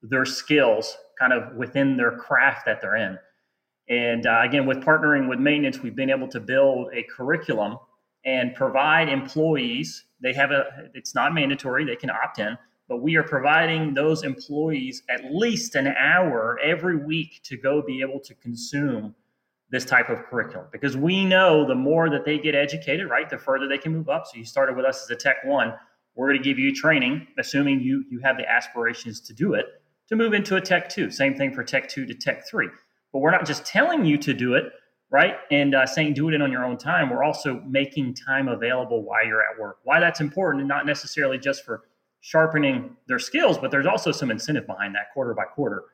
their 0.00 0.24
skills 0.24 0.96
kind 1.18 1.32
of 1.32 1.56
within 1.56 1.96
their 1.96 2.12
craft 2.12 2.66
that 2.66 2.80
they're 2.80 2.96
in. 2.96 3.18
And 3.88 4.26
uh, 4.26 4.42
again, 4.44 4.64
with 4.64 4.78
partnering 4.78 5.28
with 5.28 5.40
maintenance, 5.40 5.80
we've 5.80 5.96
been 5.96 6.10
able 6.10 6.28
to 6.28 6.38
build 6.38 6.88
a 6.94 7.02
curriculum 7.14 7.78
and 8.24 8.54
provide 8.54 9.08
employees. 9.08 10.04
They 10.22 10.32
have 10.34 10.52
a, 10.52 10.66
it's 10.94 11.16
not 11.16 11.34
mandatory, 11.34 11.84
they 11.84 11.96
can 11.96 12.10
opt 12.10 12.38
in, 12.38 12.56
but 12.88 13.02
we 13.02 13.16
are 13.16 13.24
providing 13.24 13.92
those 13.92 14.22
employees 14.22 15.02
at 15.10 15.34
least 15.34 15.74
an 15.74 15.88
hour 15.88 16.60
every 16.62 17.04
week 17.04 17.40
to 17.44 17.56
go 17.56 17.82
be 17.82 18.02
able 18.02 18.20
to 18.20 18.34
consume 18.36 19.16
this 19.72 19.86
type 19.86 20.10
of 20.10 20.22
curriculum 20.26 20.66
because 20.70 20.96
we 20.98 21.24
know 21.24 21.66
the 21.66 21.74
more 21.74 22.10
that 22.10 22.26
they 22.26 22.38
get 22.38 22.54
educated, 22.54 23.08
right, 23.08 23.28
the 23.28 23.38
further 23.38 23.66
they 23.66 23.78
can 23.78 23.90
move 23.90 24.10
up. 24.10 24.26
So 24.26 24.36
you 24.36 24.44
started 24.44 24.76
with 24.76 24.84
us 24.84 25.02
as 25.02 25.10
a 25.10 25.16
Tech 25.16 25.36
One. 25.44 25.74
We're 26.14 26.28
going 26.28 26.42
to 26.42 26.44
give 26.44 26.58
you 26.58 26.74
training, 26.74 27.26
assuming 27.38 27.80
you 27.80 28.04
you 28.10 28.20
have 28.20 28.36
the 28.36 28.48
aspirations 28.48 29.20
to 29.22 29.32
do 29.32 29.54
it, 29.54 29.66
to 30.08 30.14
move 30.14 30.34
into 30.34 30.56
a 30.56 30.60
Tech 30.60 30.90
Two. 30.90 31.10
Same 31.10 31.34
thing 31.34 31.54
for 31.54 31.64
Tech 31.64 31.88
Two 31.88 32.04
to 32.04 32.14
Tech 32.14 32.46
Three. 32.46 32.68
But 33.12 33.20
we're 33.20 33.30
not 33.30 33.46
just 33.46 33.64
telling 33.64 34.04
you 34.04 34.18
to 34.18 34.34
do 34.34 34.54
it, 34.54 34.64
right, 35.10 35.36
and 35.50 35.74
uh, 35.74 35.86
saying 35.86 36.14
do 36.14 36.28
it 36.28 36.34
in 36.34 36.42
on 36.42 36.52
your 36.52 36.66
own 36.66 36.76
time. 36.76 37.08
We're 37.08 37.24
also 37.24 37.62
making 37.66 38.14
time 38.14 38.48
available 38.48 39.02
while 39.02 39.26
you're 39.26 39.40
at 39.40 39.58
work. 39.58 39.78
Why 39.84 40.00
that's 40.00 40.20
important, 40.20 40.60
and 40.60 40.68
not 40.68 40.84
necessarily 40.84 41.38
just 41.38 41.64
for 41.64 41.84
sharpening 42.20 42.94
their 43.08 43.18
skills, 43.18 43.56
but 43.56 43.70
there's 43.70 43.86
also 43.86 44.12
some 44.12 44.30
incentive 44.30 44.66
behind 44.66 44.94
that 44.94 45.12
quarter 45.14 45.32
by 45.32 45.44
quarter. 45.44 45.84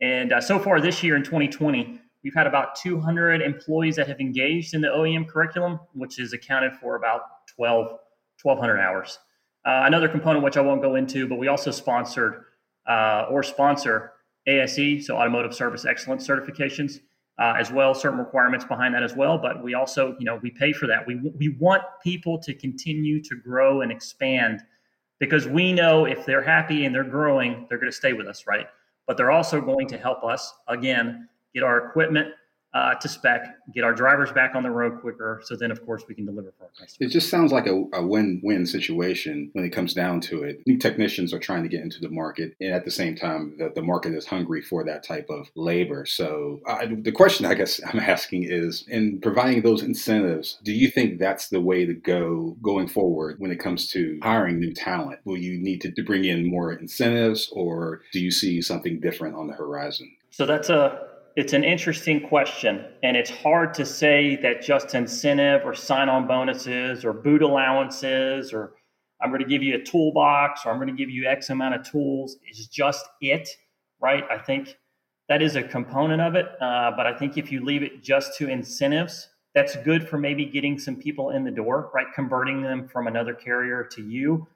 And 0.00 0.32
uh, 0.32 0.40
so 0.40 0.58
far 0.58 0.80
this 0.80 1.04
year 1.04 1.14
in 1.14 1.22
2020 1.22 2.00
We've 2.24 2.34
had 2.34 2.46
about 2.46 2.76
200 2.76 3.42
employees 3.42 3.96
that 3.96 4.06
have 4.08 4.20
engaged 4.20 4.74
in 4.74 4.80
the 4.80 4.88
OEM 4.88 5.28
curriculum, 5.28 5.80
which 5.94 6.18
is 6.18 6.32
accounted 6.32 6.74
for 6.76 6.96
about 6.96 7.46
12, 7.56 7.98
1,200 8.42 8.78
hours. 8.78 9.18
Uh, 9.64 9.82
another 9.86 10.08
component, 10.08 10.44
which 10.44 10.56
I 10.56 10.60
won't 10.60 10.82
go 10.82 10.96
into, 10.96 11.28
but 11.28 11.38
we 11.38 11.48
also 11.48 11.70
sponsored 11.70 12.44
uh, 12.88 13.26
or 13.30 13.42
sponsor 13.42 14.12
ASE, 14.46 15.06
so 15.06 15.16
Automotive 15.16 15.54
Service 15.54 15.84
Excellence 15.84 16.26
certifications, 16.26 17.00
uh, 17.38 17.54
as 17.58 17.70
well. 17.70 17.94
Certain 17.94 18.18
requirements 18.18 18.64
behind 18.64 18.94
that 18.94 19.02
as 19.02 19.14
well, 19.14 19.38
but 19.38 19.62
we 19.62 19.74
also, 19.74 20.16
you 20.18 20.24
know, 20.24 20.36
we 20.42 20.50
pay 20.50 20.72
for 20.72 20.86
that. 20.86 21.06
We 21.06 21.16
we 21.38 21.56
want 21.60 21.82
people 22.02 22.38
to 22.40 22.54
continue 22.54 23.22
to 23.22 23.36
grow 23.36 23.82
and 23.82 23.92
expand 23.92 24.62
because 25.18 25.46
we 25.46 25.72
know 25.72 26.04
if 26.04 26.26
they're 26.26 26.42
happy 26.42 26.84
and 26.84 26.94
they're 26.94 27.04
growing, 27.04 27.66
they're 27.68 27.78
going 27.78 27.90
to 27.90 27.96
stay 27.96 28.12
with 28.12 28.26
us, 28.26 28.46
right? 28.46 28.66
But 29.06 29.16
they're 29.16 29.30
also 29.30 29.60
going 29.60 29.86
to 29.88 29.98
help 29.98 30.24
us 30.24 30.52
again 30.68 31.28
get 31.54 31.62
our 31.62 31.88
equipment 31.88 32.28
uh, 32.74 32.94
to 32.94 33.08
spec, 33.08 33.54
get 33.74 33.84
our 33.84 33.92
drivers 33.92 34.32
back 34.32 34.54
on 34.54 34.62
the 34.62 34.70
road 34.70 35.00
quicker. 35.00 35.42
So 35.44 35.56
then, 35.56 35.70
of 35.70 35.84
course, 35.84 36.04
we 36.08 36.14
can 36.14 36.24
deliver 36.24 36.54
for 36.56 36.64
our 36.64 36.70
customers. 36.70 36.96
It 37.00 37.12
just 37.12 37.28
sounds 37.28 37.52
like 37.52 37.66
a, 37.66 37.84
a 37.92 38.04
win-win 38.04 38.64
situation 38.64 39.50
when 39.52 39.64
it 39.64 39.70
comes 39.70 39.92
down 39.92 40.22
to 40.22 40.42
it. 40.42 40.62
New 40.66 40.78
technicians 40.78 41.34
are 41.34 41.38
trying 41.38 41.64
to 41.64 41.68
get 41.68 41.82
into 41.82 42.00
the 42.00 42.08
market, 42.08 42.56
and 42.60 42.72
at 42.72 42.86
the 42.86 42.90
same 42.90 43.14
time, 43.14 43.54
the, 43.58 43.70
the 43.74 43.82
market 43.82 44.14
is 44.14 44.24
hungry 44.24 44.62
for 44.62 44.84
that 44.84 45.02
type 45.02 45.28
of 45.28 45.50
labor. 45.54 46.06
So 46.06 46.60
uh, 46.66 46.86
the 46.90 47.12
question 47.12 47.44
I 47.44 47.54
guess 47.54 47.78
I'm 47.92 48.00
asking 48.00 48.44
is, 48.44 48.86
in 48.88 49.20
providing 49.20 49.60
those 49.62 49.82
incentives, 49.82 50.58
do 50.62 50.72
you 50.72 50.88
think 50.88 51.18
that's 51.18 51.50
the 51.50 51.60
way 51.60 51.84
to 51.84 51.92
go 51.92 52.56
going 52.62 52.88
forward 52.88 53.36
when 53.38 53.50
it 53.50 53.60
comes 53.60 53.88
to 53.90 54.18
hiring 54.22 54.58
new 54.58 54.72
talent? 54.72 55.20
Will 55.26 55.36
you 55.36 55.58
need 55.58 55.82
to, 55.82 55.92
to 55.92 56.02
bring 56.02 56.24
in 56.24 56.48
more 56.48 56.72
incentives, 56.72 57.50
or 57.52 58.00
do 58.12 58.20
you 58.20 58.30
see 58.30 58.62
something 58.62 58.98
different 58.98 59.36
on 59.36 59.46
the 59.46 59.54
horizon? 59.54 60.10
So 60.30 60.46
that's 60.46 60.70
a 60.70 61.11
it's 61.36 61.52
an 61.52 61.64
interesting 61.64 62.20
question, 62.28 62.84
and 63.02 63.16
it's 63.16 63.30
hard 63.30 63.72
to 63.74 63.86
say 63.86 64.36
that 64.42 64.62
just 64.62 64.94
incentive 64.94 65.62
or 65.64 65.74
sign 65.74 66.08
on 66.08 66.26
bonuses 66.26 67.04
or 67.04 67.12
boot 67.12 67.42
allowances 67.42 68.52
or 68.52 68.74
I'm 69.22 69.30
going 69.30 69.40
to 69.40 69.48
give 69.48 69.62
you 69.62 69.76
a 69.76 69.82
toolbox 69.82 70.66
or 70.66 70.72
I'm 70.72 70.78
going 70.78 70.88
to 70.88 70.94
give 70.94 71.08
you 71.08 71.28
X 71.28 71.48
amount 71.50 71.74
of 71.76 71.88
tools 71.88 72.36
is 72.50 72.66
just 72.66 73.06
it, 73.20 73.48
right? 74.00 74.24
I 74.30 74.38
think 74.38 74.76
that 75.28 75.40
is 75.40 75.56
a 75.56 75.62
component 75.62 76.20
of 76.20 76.34
it. 76.34 76.46
Uh, 76.60 76.90
but 76.96 77.06
I 77.06 77.16
think 77.16 77.38
if 77.38 77.52
you 77.52 77.64
leave 77.64 77.82
it 77.82 78.02
just 78.02 78.36
to 78.38 78.48
incentives, 78.48 79.28
that's 79.54 79.76
good 79.76 80.08
for 80.08 80.18
maybe 80.18 80.44
getting 80.44 80.78
some 80.78 80.96
people 80.96 81.30
in 81.30 81.44
the 81.44 81.50
door, 81.50 81.90
right? 81.94 82.06
Converting 82.14 82.62
them 82.62 82.88
from 82.88 83.06
another 83.06 83.32
carrier 83.32 83.84
to 83.92 84.02
you. 84.02 84.46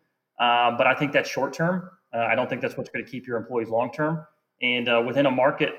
Uh, 0.40 0.76
but 0.76 0.86
I 0.86 0.94
think 0.94 1.12
that's 1.12 1.30
short 1.30 1.52
term. 1.52 1.88
Uh, 2.12 2.18
I 2.18 2.34
don't 2.34 2.48
think 2.50 2.60
that's 2.60 2.76
what's 2.76 2.90
going 2.90 3.04
to 3.04 3.10
keep 3.10 3.26
your 3.26 3.36
employees 3.36 3.68
long 3.68 3.92
term. 3.92 4.26
And 4.62 4.88
uh, 4.88 5.02
within 5.06 5.26
a 5.26 5.30
market 5.30 5.74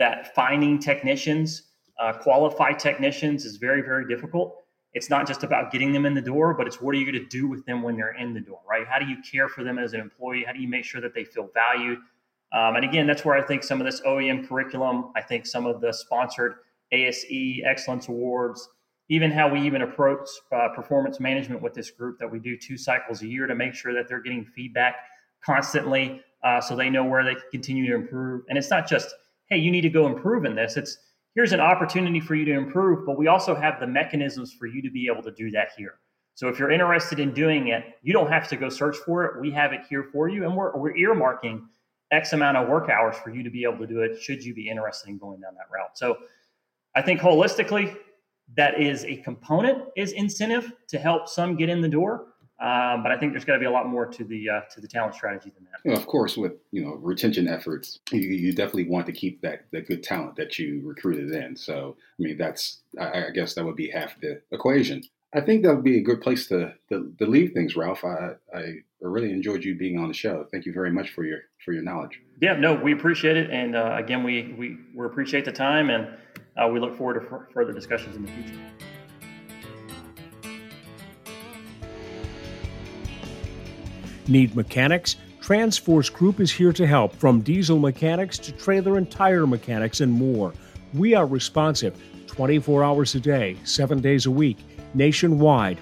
that 0.00 0.34
finding 0.34 0.80
technicians, 0.80 1.68
uh, 2.00 2.14
qualified 2.14 2.78
technicians, 2.78 3.44
is 3.44 3.56
very, 3.56 3.82
very 3.82 4.08
difficult. 4.08 4.56
It's 4.94 5.08
not 5.08 5.28
just 5.28 5.44
about 5.44 5.70
getting 5.70 5.92
them 5.92 6.04
in 6.04 6.14
the 6.14 6.22
door, 6.22 6.54
but 6.54 6.66
it's 6.66 6.80
what 6.80 6.96
are 6.96 6.98
you 6.98 7.04
going 7.04 7.22
to 7.22 7.28
do 7.28 7.46
with 7.46 7.64
them 7.66 7.82
when 7.82 7.96
they're 7.96 8.16
in 8.16 8.34
the 8.34 8.40
door, 8.40 8.60
right? 8.68 8.86
How 8.88 8.98
do 8.98 9.06
you 9.06 9.18
care 9.30 9.48
for 9.48 9.62
them 9.62 9.78
as 9.78 9.92
an 9.92 10.00
employee? 10.00 10.42
How 10.44 10.52
do 10.52 10.58
you 10.58 10.66
make 10.66 10.84
sure 10.84 11.00
that 11.00 11.14
they 11.14 11.22
feel 11.22 11.48
valued? 11.54 11.98
Um, 12.52 12.74
and 12.74 12.84
again, 12.84 13.06
that's 13.06 13.24
where 13.24 13.36
I 13.36 13.42
think 13.42 13.62
some 13.62 13.80
of 13.80 13.84
this 13.84 14.00
OEM 14.00 14.48
curriculum, 14.48 15.12
I 15.14 15.20
think 15.20 15.46
some 15.46 15.66
of 15.66 15.80
the 15.80 15.92
sponsored 15.92 16.54
ASE 16.90 17.60
Excellence 17.64 18.08
Awards, 18.08 18.68
even 19.08 19.30
how 19.30 19.48
we 19.48 19.60
even 19.60 19.82
approach 19.82 20.28
uh, 20.50 20.68
performance 20.74 21.20
management 21.20 21.62
with 21.62 21.74
this 21.74 21.90
group 21.90 22.18
that 22.18 22.30
we 22.30 22.38
do 22.40 22.56
two 22.56 22.76
cycles 22.76 23.22
a 23.22 23.26
year 23.26 23.46
to 23.46 23.54
make 23.54 23.74
sure 23.74 23.92
that 23.94 24.08
they're 24.08 24.22
getting 24.22 24.44
feedback 24.44 24.96
constantly 25.44 26.22
uh, 26.42 26.60
so 26.60 26.74
they 26.74 26.88
know 26.90 27.04
where 27.04 27.22
they 27.22 27.34
can 27.34 27.44
continue 27.52 27.86
to 27.86 27.94
improve. 27.94 28.44
And 28.48 28.56
it's 28.56 28.70
not 28.70 28.88
just 28.88 29.14
hey, 29.50 29.58
you 29.58 29.70
need 29.70 29.82
to 29.82 29.90
go 29.90 30.06
improve 30.06 30.44
in 30.44 30.54
this. 30.54 30.76
It's 30.76 30.96
here's 31.34 31.52
an 31.52 31.60
opportunity 31.60 32.20
for 32.20 32.34
you 32.34 32.44
to 32.46 32.52
improve, 32.52 33.04
but 33.04 33.18
we 33.18 33.26
also 33.26 33.54
have 33.54 33.78
the 33.80 33.86
mechanisms 33.86 34.52
for 34.52 34.66
you 34.66 34.80
to 34.82 34.90
be 34.90 35.08
able 35.12 35.22
to 35.24 35.32
do 35.32 35.50
that 35.50 35.70
here. 35.76 35.94
So 36.34 36.48
if 36.48 36.58
you're 36.58 36.70
interested 36.70 37.18
in 37.18 37.34
doing 37.34 37.68
it, 37.68 37.84
you 38.02 38.12
don't 38.12 38.30
have 38.30 38.48
to 38.48 38.56
go 38.56 38.68
search 38.68 38.96
for 39.04 39.24
it. 39.24 39.40
We 39.40 39.50
have 39.50 39.72
it 39.72 39.82
here 39.90 40.04
for 40.12 40.28
you, 40.28 40.44
and 40.44 40.56
we're, 40.56 40.74
we're 40.76 40.94
earmarking 40.94 41.62
X 42.12 42.32
amount 42.32 42.56
of 42.56 42.68
work 42.68 42.88
hours 42.88 43.16
for 43.22 43.30
you 43.30 43.42
to 43.42 43.50
be 43.50 43.64
able 43.64 43.78
to 43.78 43.86
do 43.86 44.00
it 44.00 44.20
should 44.20 44.42
you 44.42 44.54
be 44.54 44.68
interested 44.68 45.10
in 45.10 45.18
going 45.18 45.40
down 45.40 45.54
that 45.54 45.66
route. 45.72 45.96
So 45.96 46.16
I 46.94 47.02
think 47.02 47.20
holistically, 47.20 47.96
that 48.56 48.80
is 48.80 49.04
a 49.04 49.16
component 49.18 49.84
is 49.96 50.12
incentive 50.12 50.72
to 50.88 50.98
help 50.98 51.28
some 51.28 51.56
get 51.56 51.68
in 51.68 51.80
the 51.80 51.88
door. 51.88 52.26
Um, 52.60 53.02
but 53.02 53.10
I 53.10 53.16
think 53.18 53.32
there's 53.32 53.46
got 53.46 53.54
to 53.54 53.58
be 53.58 53.64
a 53.64 53.70
lot 53.70 53.88
more 53.88 54.04
to 54.04 54.22
the 54.24 54.50
uh, 54.50 54.60
to 54.74 54.82
the 54.82 54.88
talent 54.88 55.14
strategy 55.14 55.50
than 55.54 55.64
that. 55.64 55.80
You 55.82 55.92
know, 55.92 55.96
of 55.96 56.06
course, 56.06 56.36
with 56.36 56.52
you 56.72 56.84
know 56.84 56.94
retention 56.96 57.48
efforts, 57.48 58.00
you, 58.12 58.20
you, 58.20 58.52
definitely 58.52 58.88
want 58.88 59.06
to 59.06 59.12
keep 59.12 59.40
that 59.40 59.64
that 59.72 59.86
good 59.86 60.02
talent 60.02 60.36
that 60.36 60.58
you 60.58 60.82
recruited 60.84 61.32
in. 61.32 61.56
So 61.56 61.96
I 61.98 62.22
mean, 62.22 62.36
that's 62.36 62.80
I, 63.00 63.28
I 63.28 63.30
guess 63.30 63.54
that 63.54 63.64
would 63.64 63.76
be 63.76 63.90
half 63.90 64.20
the 64.20 64.42
equation. 64.52 65.02
I 65.32 65.40
think 65.40 65.62
that 65.62 65.74
would 65.74 65.84
be 65.84 65.98
a 65.98 66.02
good 66.02 66.20
place 66.20 66.48
to, 66.48 66.74
to, 66.88 67.14
to 67.18 67.26
leave 67.26 67.52
things, 67.52 67.76
Ralph. 67.76 68.04
I, 68.04 68.32
I 68.52 68.74
really 69.00 69.30
enjoyed 69.30 69.62
you 69.62 69.76
being 69.76 69.96
on 69.96 70.08
the 70.08 70.14
show. 70.14 70.46
Thank 70.50 70.66
you 70.66 70.72
very 70.72 70.90
much 70.90 71.10
for 71.10 71.24
your 71.24 71.38
for 71.64 71.72
your 71.72 71.82
knowledge. 71.82 72.20
Yeah, 72.42 72.54
no, 72.54 72.74
we 72.74 72.92
appreciate 72.92 73.36
it, 73.36 73.50
and 73.50 73.76
uh, 73.76 73.96
again, 73.96 74.22
we 74.22 74.54
we 74.58 74.76
we 74.94 75.06
appreciate 75.06 75.44
the 75.44 75.52
time, 75.52 75.88
and 75.88 76.08
uh, 76.56 76.68
we 76.68 76.80
look 76.80 76.96
forward 76.96 77.20
to 77.20 77.34
f- 77.34 77.52
further 77.54 77.72
discussions 77.72 78.16
in 78.16 78.22
the 78.22 78.32
future. 78.32 78.58
Need 84.30 84.54
mechanics? 84.54 85.16
Transforce 85.40 86.08
Group 86.08 86.38
is 86.38 86.52
here 86.52 86.72
to 86.72 86.86
help, 86.86 87.12
from 87.16 87.40
diesel 87.40 87.80
mechanics 87.80 88.38
to 88.38 88.52
trailer 88.52 88.96
and 88.96 89.10
tire 89.10 89.44
mechanics 89.44 90.00
and 90.00 90.12
more. 90.12 90.52
We 90.94 91.14
are 91.14 91.26
responsive 91.26 92.00
24 92.28 92.84
hours 92.84 93.16
a 93.16 93.20
day, 93.20 93.56
7 93.64 94.00
days 94.00 94.26
a 94.26 94.30
week, 94.30 94.58
nationwide. 94.94 95.78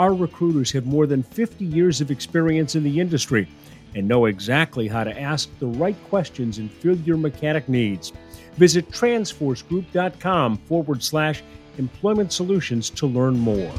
Our 0.00 0.14
recruiters 0.14 0.72
have 0.72 0.84
more 0.84 1.06
than 1.06 1.22
50 1.22 1.64
years 1.64 2.00
of 2.00 2.10
experience 2.10 2.74
in 2.74 2.82
the 2.82 2.98
industry 2.98 3.46
and 3.94 4.08
know 4.08 4.24
exactly 4.24 4.88
how 4.88 5.04
to 5.04 5.20
ask 5.20 5.48
the 5.60 5.68
right 5.68 5.96
questions 6.08 6.58
and 6.58 6.72
fill 6.72 6.96
your 6.96 7.18
mechanic 7.18 7.68
needs. 7.68 8.12
Visit 8.54 8.90
transforcegroup.com 8.90 10.56
forward 10.56 11.04
slash 11.04 11.44
employment 11.78 12.32
solutions 12.32 12.90
to 12.90 13.06
learn 13.06 13.38
more. 13.38 13.72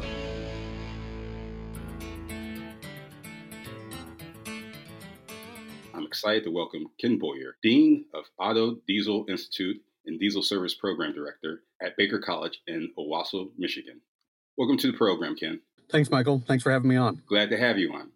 Excited 6.24 6.44
to 6.44 6.50
welcome 6.50 6.86
Ken 6.98 7.18
Boyer, 7.18 7.56
Dean 7.62 8.06
of 8.14 8.24
Auto 8.38 8.76
Diesel 8.88 9.26
Institute 9.28 9.76
and 10.06 10.18
Diesel 10.18 10.42
Service 10.42 10.72
Program 10.72 11.12
Director 11.12 11.64
at 11.82 11.98
Baker 11.98 12.18
College 12.18 12.62
in 12.66 12.90
Owosso, 12.98 13.50
Michigan. 13.58 14.00
Welcome 14.56 14.78
to 14.78 14.90
the 14.90 14.96
program, 14.96 15.36
Ken. 15.36 15.60
Thanks, 15.90 16.10
Michael. 16.10 16.42
Thanks 16.48 16.64
for 16.64 16.72
having 16.72 16.88
me 16.88 16.96
on. 16.96 17.20
Glad 17.26 17.50
to 17.50 17.58
have 17.58 17.76
you 17.76 17.92
on. 17.92 18.08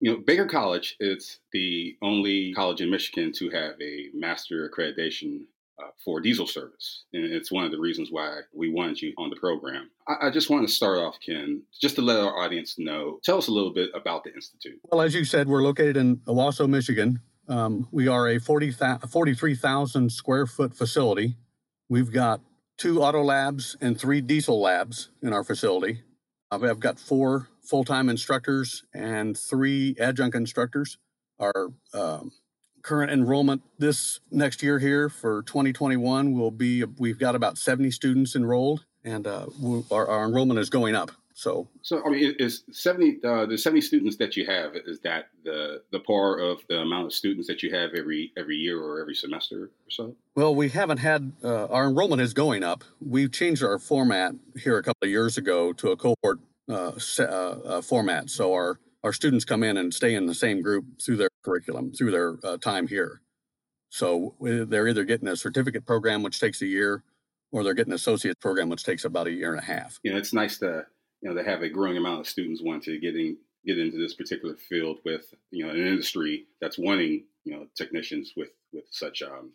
You 0.00 0.10
know, 0.10 0.16
Baker 0.26 0.46
College 0.46 0.96
is 0.98 1.38
the 1.52 1.96
only 2.02 2.52
college 2.52 2.80
in 2.80 2.90
Michigan 2.90 3.30
to 3.34 3.48
have 3.50 3.74
a 3.80 4.08
master 4.12 4.68
accreditation 4.68 5.42
uh, 5.80 5.90
for 6.04 6.20
diesel 6.20 6.48
service. 6.48 7.04
And 7.12 7.24
it's 7.24 7.52
one 7.52 7.64
of 7.64 7.70
the 7.70 7.78
reasons 7.78 8.08
why 8.10 8.40
we 8.52 8.70
wanted 8.70 9.00
you 9.00 9.14
on 9.18 9.30
the 9.30 9.36
program. 9.36 9.88
I, 10.08 10.26
I, 10.26 10.30
just 10.30 10.50
want 10.50 10.66
to 10.66 10.74
start 10.74 10.98
off, 10.98 11.18
Ken, 11.24 11.62
just 11.80 11.94
to 11.94 12.02
let 12.02 12.18
our 12.18 12.36
audience 12.42 12.74
know. 12.76 13.20
Tell 13.22 13.38
us 13.38 13.46
a 13.46 13.52
little 13.52 13.72
bit 13.72 13.90
about 13.94 14.24
the 14.24 14.34
Institute. 14.34 14.80
Well, 14.90 15.00
as 15.00 15.14
you 15.14 15.24
said, 15.24 15.46
we're 15.46 15.62
located 15.62 15.96
in 15.96 16.16
Owosso, 16.26 16.68
Michigan. 16.68 17.20
Um, 17.48 17.88
we 17.90 18.08
are 18.08 18.28
a 18.28 18.38
40, 18.38 18.72
43,000 18.72 20.12
square 20.12 20.46
foot 20.46 20.74
facility. 20.74 21.36
We've 21.88 22.12
got 22.12 22.40
two 22.78 23.02
auto 23.02 23.22
labs 23.22 23.76
and 23.80 23.98
three 23.98 24.20
diesel 24.20 24.60
labs 24.60 25.10
in 25.22 25.32
our 25.32 25.44
facility. 25.44 26.02
I've 26.50 26.80
got 26.80 26.98
four 26.98 27.48
full 27.62 27.84
time 27.84 28.08
instructors 28.08 28.84
and 28.92 29.36
three 29.38 29.96
adjunct 29.98 30.36
instructors. 30.36 30.98
Our 31.38 31.68
um, 31.94 32.32
current 32.82 33.10
enrollment 33.10 33.62
this 33.78 34.20
next 34.30 34.62
year 34.62 34.78
here 34.78 35.08
for 35.08 35.42
2021 35.42 36.34
will 36.34 36.50
be 36.50 36.84
we've 36.84 37.18
got 37.18 37.34
about 37.34 37.56
70 37.56 37.90
students 37.90 38.36
enrolled, 38.36 38.84
and 39.02 39.26
uh, 39.26 39.46
our, 39.90 40.06
our 40.08 40.24
enrollment 40.24 40.60
is 40.60 40.68
going 40.68 40.94
up. 40.94 41.12
So, 41.42 41.66
so 41.80 42.00
I 42.06 42.10
mean, 42.10 42.36
is 42.38 42.62
seventy 42.70 43.18
uh, 43.24 43.46
the 43.46 43.58
seventy 43.58 43.80
students 43.80 44.16
that 44.18 44.36
you 44.36 44.46
have 44.46 44.76
is 44.76 45.00
that 45.00 45.24
the 45.42 45.82
the 45.90 45.98
par 45.98 46.38
of 46.38 46.60
the 46.68 46.78
amount 46.78 47.06
of 47.06 47.12
students 47.12 47.48
that 47.48 47.64
you 47.64 47.74
have 47.74 47.94
every 47.96 48.32
every 48.36 48.54
year 48.54 48.80
or 48.80 49.00
every 49.00 49.16
semester 49.16 49.64
or 49.64 49.90
so? 49.90 50.14
Well, 50.36 50.54
we 50.54 50.68
haven't 50.68 50.98
had 50.98 51.32
uh, 51.42 51.66
our 51.66 51.88
enrollment 51.88 52.22
is 52.22 52.32
going 52.32 52.62
up. 52.62 52.84
We've 53.04 53.32
changed 53.32 53.64
our 53.64 53.80
format 53.80 54.36
here 54.56 54.78
a 54.78 54.84
couple 54.84 55.02
of 55.02 55.10
years 55.10 55.36
ago 55.36 55.72
to 55.72 55.90
a 55.90 55.96
cohort 55.96 56.38
uh, 56.68 56.92
uh, 57.18 57.22
uh, 57.22 57.82
format, 57.82 58.30
so 58.30 58.52
our 58.52 58.78
our 59.02 59.12
students 59.12 59.44
come 59.44 59.64
in 59.64 59.76
and 59.76 59.92
stay 59.92 60.14
in 60.14 60.26
the 60.26 60.36
same 60.36 60.62
group 60.62 60.84
through 61.04 61.16
their 61.16 61.30
curriculum 61.44 61.90
through 61.90 62.12
their 62.12 62.36
uh, 62.44 62.56
time 62.58 62.86
here. 62.86 63.20
So 63.88 64.36
they're 64.40 64.86
either 64.86 65.02
getting 65.02 65.26
a 65.26 65.34
certificate 65.34 65.86
program, 65.86 66.22
which 66.22 66.38
takes 66.38 66.62
a 66.62 66.66
year, 66.66 67.02
or 67.50 67.64
they're 67.64 67.74
getting 67.74 67.92
an 67.92 67.96
associate 67.96 68.38
program, 68.38 68.68
which 68.68 68.84
takes 68.84 69.04
about 69.04 69.26
a 69.26 69.32
year 69.32 69.50
and 69.50 69.60
a 69.60 69.64
half. 69.64 69.98
You 70.04 70.12
know, 70.12 70.18
it's 70.18 70.32
nice 70.32 70.58
to 70.58 70.86
you 71.22 71.28
know, 71.28 71.34
they 71.34 71.48
have 71.48 71.62
a 71.62 71.68
growing 71.68 71.96
amount 71.96 72.20
of 72.20 72.28
students 72.28 72.60
want 72.62 72.82
to 72.82 72.98
get 72.98 73.14
in, 73.14 73.36
get 73.64 73.78
into 73.78 73.96
this 73.96 74.14
particular 74.14 74.56
field 74.56 74.98
with, 75.04 75.32
you 75.50 75.64
know, 75.64 75.70
an 75.70 75.78
industry 75.78 76.46
that's 76.60 76.78
wanting, 76.78 77.24
you 77.44 77.52
know, 77.52 77.66
technicians 77.76 78.32
with 78.36 78.50
with 78.72 78.84
such 78.90 79.22
um, 79.22 79.52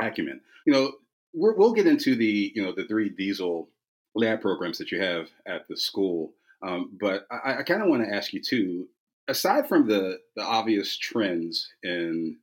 acumen. 0.00 0.40
You 0.66 0.72
know, 0.72 0.92
we 1.32 1.52
will 1.54 1.72
get 1.72 1.86
into 1.86 2.14
the, 2.14 2.52
you 2.54 2.62
know, 2.62 2.72
the 2.72 2.84
three 2.84 3.08
diesel 3.08 3.68
lab 4.14 4.42
programs 4.42 4.78
that 4.78 4.92
you 4.92 5.00
have 5.00 5.28
at 5.46 5.66
the 5.68 5.76
school. 5.76 6.32
Um, 6.62 6.90
but 7.00 7.26
I, 7.30 7.58
I 7.58 7.62
kind 7.62 7.82
of 7.82 7.88
want 7.88 8.04
to 8.04 8.14
ask 8.14 8.32
you 8.34 8.42
too, 8.42 8.88
aside 9.28 9.68
from 9.68 9.88
the 9.88 10.20
the 10.36 10.42
obvious 10.42 10.96
trends 10.98 11.72
in 11.82 12.36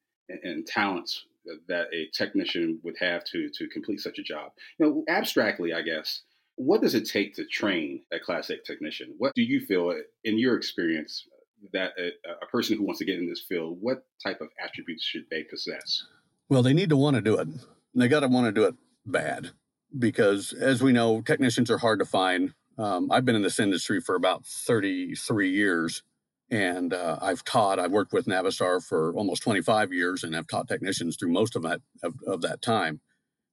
in 0.44 0.66
talents 0.66 1.26
that 1.68 1.88
a 1.94 2.08
technician 2.12 2.80
would 2.84 2.96
have 3.00 3.24
to 3.26 3.50
to 3.50 3.68
complete 3.68 4.00
such 4.00 4.18
a 4.18 4.24
job, 4.24 4.52
you 4.80 4.86
know, 4.86 5.04
abstractly, 5.08 5.74
I 5.74 5.82
guess, 5.82 6.22
what 6.58 6.82
does 6.82 6.96
it 6.96 7.08
take 7.08 7.36
to 7.36 7.46
train 7.46 8.02
a 8.12 8.20
Class 8.20 8.50
8 8.50 8.66
technician? 8.66 9.14
What 9.18 9.34
do 9.36 9.44
you 9.44 9.62
feel, 9.66 9.96
in 10.24 10.40
your 10.40 10.58
experience, 10.58 11.28
that 11.72 11.92
a, 11.98 12.10
a, 12.44 12.48
person 12.48 12.78
who 12.78 12.84
wants 12.84 13.00
to 13.00 13.06
get 13.06 13.20
in 13.20 13.30
this 13.30 13.44
field, 13.48 13.78
what 13.80 14.06
type 14.24 14.42
of 14.42 14.50
attributes 14.62 15.04
should 15.04 15.26
they 15.30 15.44
possess? 15.44 16.04
Well, 16.50 16.64
they 16.64 16.74
need 16.74 16.90
to 16.90 16.98
want 16.98 17.16
to 17.16 17.22
do 17.22 17.38
it. 17.38 17.48
They 17.94 18.08
got 18.08 18.22
to 18.22 18.28
want 18.28 18.48
to 18.48 18.52
do 18.52 18.66
it 18.66 18.76
bad 19.06 19.52
because, 19.98 20.52
as 20.52 20.82
we 20.82 20.94
know, 20.94 21.22
technicians 21.22 21.70
are 21.70 21.78
hard 21.78 22.00
to 22.00 22.06
find. 22.06 22.54
Um, 22.78 23.12
I've 23.12 23.26
been 23.26 23.36
in 23.36 23.44
this 23.44 23.60
industry 23.60 24.02
for 24.02 24.16
about 24.16 24.46
33 24.46 25.52
years 25.52 26.04
and 26.50 26.94
uh, 26.94 27.20
I've 27.22 27.44
taught. 27.44 27.80
I've 27.80 27.92
worked 27.92 28.14
with 28.14 28.26
Navistar 28.26 28.84
for 28.84 29.14
almost 29.14 29.44
25 29.44 29.94
years 29.94 30.24
and 30.24 30.36
I've 30.36 30.48
taught 30.48 30.68
technicians 30.68 31.18
through 31.18 31.32
most 31.32 31.56
of 31.56 31.64
that, 31.64 31.82
of, 32.04 32.16
of 32.26 32.42
that 32.42 32.62
time 32.62 33.02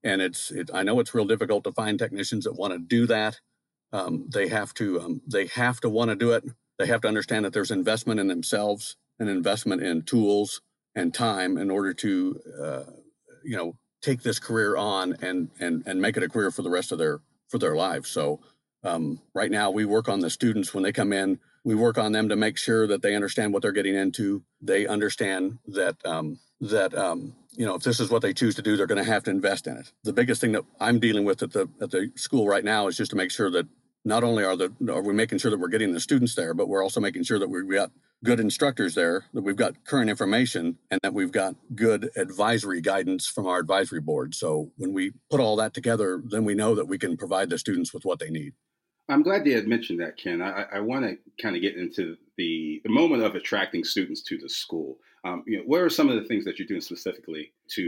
and 0.04 0.22
it's 0.22 0.50
it, 0.50 0.70
I 0.72 0.82
know 0.82 1.00
it's 1.00 1.14
real 1.14 1.24
difficult 1.26 1.64
to 1.64 1.72
find 1.72 1.98
technicians 1.98 2.44
that 2.44 2.54
want 2.54 2.72
to 2.74 2.78
do 2.78 3.06
that. 3.06 3.40
Um, 3.92 4.28
they 4.32 4.48
have 4.48 4.74
to 4.74 5.00
um, 5.00 5.22
they 5.26 5.46
have 5.48 5.80
to 5.80 5.88
want 5.90 6.10
to 6.10 6.16
do 6.16 6.32
it. 6.32 6.44
They 6.78 6.86
have 6.86 7.00
to 7.02 7.08
understand 7.08 7.44
that 7.44 7.52
there's 7.52 7.70
investment 7.70 8.20
in 8.20 8.28
themselves, 8.28 8.96
an 9.18 9.28
investment 9.28 9.82
in 9.82 10.02
tools 10.02 10.60
and 10.94 11.14
time 11.14 11.56
in 11.56 11.70
order 11.70 11.94
to 11.94 12.40
uh, 12.62 12.82
you 13.44 13.56
know 13.56 13.76
take 14.02 14.22
this 14.22 14.38
career 14.38 14.76
on 14.76 15.16
and 15.22 15.50
and 15.60 15.82
and 15.86 16.00
make 16.00 16.16
it 16.16 16.22
a 16.22 16.28
career 16.28 16.50
for 16.50 16.62
the 16.62 16.70
rest 16.70 16.92
of 16.92 16.98
their 16.98 17.20
for 17.48 17.58
their 17.58 17.76
lives. 17.76 18.10
So 18.10 18.40
um, 18.84 19.20
right 19.34 19.50
now 19.50 19.70
we 19.70 19.84
work 19.84 20.08
on 20.08 20.20
the 20.20 20.30
students 20.30 20.74
when 20.74 20.82
they 20.84 20.92
come 20.92 21.12
in. 21.12 21.40
We 21.64 21.74
work 21.74 21.96
on 21.96 22.12
them 22.12 22.28
to 22.28 22.36
make 22.36 22.58
sure 22.58 22.86
that 22.86 23.00
they 23.00 23.14
understand 23.14 23.54
what 23.54 23.62
they're 23.62 23.72
getting 23.72 23.94
into. 23.94 24.44
They 24.60 24.86
understand 24.86 25.58
that 25.68 25.96
um, 26.04 26.38
that 26.60 26.94
um, 26.96 27.34
you 27.56 27.66
know 27.66 27.74
if 27.74 27.82
this 27.82 28.00
is 28.00 28.10
what 28.10 28.22
they 28.22 28.32
choose 28.32 28.54
to 28.54 28.62
do 28.62 28.76
they're 28.76 28.86
going 28.86 29.02
to 29.02 29.10
have 29.10 29.24
to 29.24 29.30
invest 29.30 29.66
in 29.66 29.76
it 29.76 29.92
the 30.02 30.12
biggest 30.12 30.40
thing 30.40 30.52
that 30.52 30.62
i'm 30.80 30.98
dealing 30.98 31.24
with 31.24 31.42
at 31.42 31.52
the 31.52 31.68
at 31.80 31.90
the 31.90 32.10
school 32.16 32.46
right 32.46 32.64
now 32.64 32.86
is 32.86 32.96
just 32.96 33.10
to 33.10 33.16
make 33.16 33.30
sure 33.30 33.50
that 33.50 33.66
not 34.04 34.24
only 34.24 34.44
are 34.44 34.56
the 34.56 34.72
are 34.88 35.02
we 35.02 35.12
making 35.12 35.38
sure 35.38 35.50
that 35.50 35.58
we're 35.58 35.68
getting 35.68 35.92
the 35.92 36.00
students 36.00 36.34
there 36.34 36.54
but 36.54 36.68
we're 36.68 36.82
also 36.82 37.00
making 37.00 37.22
sure 37.22 37.38
that 37.38 37.48
we've 37.48 37.70
got 37.70 37.90
good 38.22 38.40
instructors 38.40 38.94
there 38.94 39.24
that 39.34 39.42
we've 39.42 39.56
got 39.56 39.84
current 39.84 40.08
information 40.08 40.78
and 40.90 41.00
that 41.02 41.12
we've 41.12 41.32
got 41.32 41.54
good 41.74 42.10
advisory 42.16 42.80
guidance 42.80 43.26
from 43.26 43.46
our 43.46 43.58
advisory 43.58 44.00
board 44.00 44.34
so 44.34 44.70
when 44.76 44.92
we 44.92 45.12
put 45.30 45.40
all 45.40 45.56
that 45.56 45.74
together 45.74 46.22
then 46.24 46.44
we 46.44 46.54
know 46.54 46.74
that 46.74 46.86
we 46.86 46.98
can 46.98 47.16
provide 47.16 47.50
the 47.50 47.58
students 47.58 47.92
with 47.92 48.04
what 48.04 48.18
they 48.18 48.30
need 48.30 48.52
I'm 49.06 49.22
glad 49.22 49.46
you 49.46 49.54
had 49.54 49.68
mentioned 49.68 50.00
that, 50.00 50.16
Ken. 50.16 50.40
I, 50.40 50.64
I 50.72 50.80
want 50.80 51.04
to 51.04 51.18
kind 51.42 51.54
of 51.54 51.60
get 51.60 51.76
into 51.76 52.16
the, 52.38 52.80
the 52.84 52.90
moment 52.90 53.22
of 53.22 53.34
attracting 53.34 53.84
students 53.84 54.22
to 54.22 54.38
the 54.38 54.48
school. 54.48 54.96
Um, 55.24 55.42
you 55.46 55.58
know, 55.58 55.64
what 55.64 55.80
are 55.80 55.88
some 55.88 56.10
of 56.10 56.16
the 56.16 56.24
things 56.24 56.44
that 56.44 56.58
you're 56.58 56.68
doing 56.68 56.82
specifically 56.82 57.52
to 57.70 57.82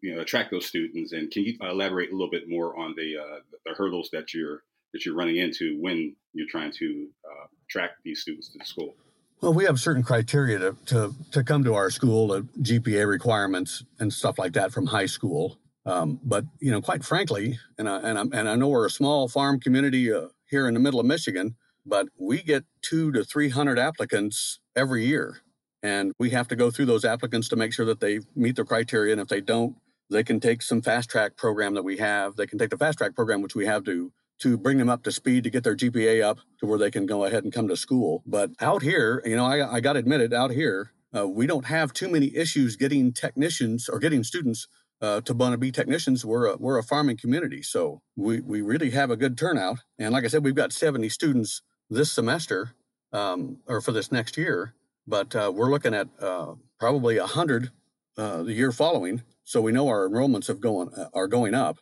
you 0.00 0.14
know 0.14 0.20
attract 0.20 0.50
those 0.50 0.66
students? 0.66 1.12
And 1.12 1.30
can 1.30 1.44
you 1.44 1.56
elaborate 1.60 2.10
a 2.10 2.12
little 2.12 2.30
bit 2.30 2.48
more 2.48 2.78
on 2.78 2.94
the 2.96 3.18
uh, 3.18 3.40
the 3.66 3.74
hurdles 3.74 4.08
that 4.12 4.32
you're 4.32 4.62
that 4.92 5.04
you're 5.04 5.14
running 5.14 5.36
into 5.36 5.78
when 5.80 6.16
you're 6.32 6.48
trying 6.48 6.72
to 6.72 7.08
uh, 7.24 7.46
attract 7.66 8.02
these 8.04 8.22
students 8.22 8.50
to 8.52 8.58
the 8.58 8.64
school? 8.64 8.94
Well, 9.40 9.54
we 9.54 9.64
have 9.64 9.78
certain 9.78 10.02
criteria 10.02 10.58
to, 10.58 10.76
to, 10.86 11.14
to 11.30 11.44
come 11.44 11.62
to 11.62 11.74
our 11.74 11.90
school, 11.90 12.32
uh, 12.32 12.40
GPA 12.60 13.06
requirements 13.06 13.84
and 14.00 14.12
stuff 14.12 14.36
like 14.36 14.54
that 14.54 14.72
from 14.72 14.86
high 14.86 15.06
school. 15.06 15.58
Um, 15.86 16.18
but 16.24 16.44
you 16.58 16.72
know, 16.72 16.80
quite 16.80 17.04
frankly, 17.04 17.58
and 17.78 17.88
I, 17.88 17.98
and, 18.00 18.18
i 18.18 18.22
and 18.22 18.48
I 18.48 18.56
know 18.56 18.68
we're 18.68 18.86
a 18.86 18.90
small 18.90 19.28
farm 19.28 19.60
community 19.60 20.12
uh, 20.12 20.28
here 20.44 20.66
in 20.66 20.74
the 20.74 20.80
middle 20.80 20.98
of 20.98 21.06
Michigan, 21.06 21.54
but 21.86 22.08
we 22.18 22.42
get 22.42 22.64
two 22.82 23.12
to 23.12 23.24
300 23.24 23.78
applicants 23.78 24.58
every 24.74 25.06
year. 25.06 25.40
And 25.82 26.12
we 26.18 26.30
have 26.30 26.48
to 26.48 26.56
go 26.56 26.70
through 26.70 26.86
those 26.86 27.04
applicants 27.04 27.48
to 27.48 27.56
make 27.56 27.72
sure 27.72 27.86
that 27.86 28.00
they 28.00 28.20
meet 28.34 28.56
the 28.56 28.64
criteria. 28.64 29.12
And 29.12 29.20
if 29.20 29.28
they 29.28 29.40
don't, 29.40 29.76
they 30.10 30.24
can 30.24 30.40
take 30.40 30.62
some 30.62 30.82
fast 30.82 31.10
track 31.10 31.36
program 31.36 31.74
that 31.74 31.84
we 31.84 31.98
have. 31.98 32.36
They 32.36 32.46
can 32.46 32.58
take 32.58 32.70
the 32.70 32.78
fast 32.78 32.98
track 32.98 33.14
program, 33.14 33.42
which 33.42 33.54
we 33.54 33.66
have 33.66 33.84
to 33.84 34.12
to 34.40 34.56
bring 34.56 34.78
them 34.78 34.88
up 34.88 35.02
to 35.02 35.10
speed 35.10 35.44
to 35.44 35.50
get 35.50 35.64
their 35.64 35.76
GPA 35.76 36.22
up 36.22 36.38
to 36.60 36.66
where 36.66 36.78
they 36.78 36.90
can 36.90 37.06
go 37.06 37.24
ahead 37.24 37.42
and 37.42 37.52
come 37.52 37.66
to 37.68 37.76
school. 37.76 38.22
But 38.24 38.50
out 38.60 38.82
here, 38.82 39.20
you 39.24 39.34
know, 39.34 39.44
I, 39.44 39.74
I 39.74 39.80
got 39.80 39.96
admitted 39.96 40.32
out 40.32 40.52
here, 40.52 40.92
uh, 41.16 41.26
we 41.26 41.46
don't 41.46 41.66
have 41.66 41.92
too 41.92 42.08
many 42.08 42.36
issues 42.36 42.76
getting 42.76 43.12
technicians 43.12 43.88
or 43.88 43.98
getting 43.98 44.22
students 44.22 44.68
uh, 45.00 45.20
to 45.22 45.34
want 45.34 45.52
to 45.52 45.58
be 45.58 45.72
technicians. 45.72 46.24
We're 46.24 46.46
a, 46.46 46.56
we're 46.56 46.78
a 46.78 46.82
farming 46.82 47.16
community, 47.16 47.62
so 47.62 48.00
we, 48.16 48.40
we 48.40 48.60
really 48.60 48.90
have 48.90 49.10
a 49.10 49.16
good 49.16 49.38
turnout. 49.38 49.78
And 49.98 50.12
like 50.12 50.24
I 50.24 50.28
said, 50.28 50.44
we've 50.44 50.54
got 50.54 50.72
70 50.72 51.08
students 51.08 51.62
this 51.90 52.12
semester 52.12 52.74
um, 53.12 53.58
or 53.66 53.80
for 53.80 53.92
this 53.92 54.12
next 54.12 54.36
year, 54.36 54.74
but 55.08 55.34
uh, 55.34 55.50
we're 55.54 55.70
looking 55.70 55.94
at 55.94 56.08
uh, 56.20 56.54
probably 56.78 57.18
100 57.18 57.70
uh, 58.16 58.42
the 58.42 58.52
year 58.52 58.72
following. 58.72 59.22
So 59.44 59.62
we 59.62 59.72
know 59.72 59.88
our 59.88 60.08
enrollments 60.08 60.48
have 60.48 60.60
going 60.60 60.90
uh, 60.94 61.08
are 61.14 61.26
going 61.26 61.54
up, 61.54 61.78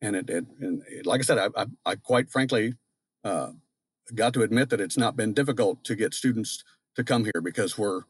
and 0.00 0.14
it, 0.14 0.30
it 0.30 0.44
and 0.60 0.82
it, 0.88 1.04
like 1.04 1.20
I 1.20 1.24
said, 1.24 1.38
I, 1.38 1.48
I, 1.56 1.66
I 1.84 1.96
quite 1.96 2.30
frankly 2.30 2.74
uh, 3.24 3.50
got 4.14 4.32
to 4.34 4.42
admit 4.42 4.70
that 4.70 4.80
it's 4.80 4.96
not 4.96 5.16
been 5.16 5.34
difficult 5.34 5.82
to 5.84 5.96
get 5.96 6.14
students 6.14 6.62
to 6.94 7.02
come 7.02 7.24
here 7.24 7.42
because 7.42 7.76
we're 7.76 8.02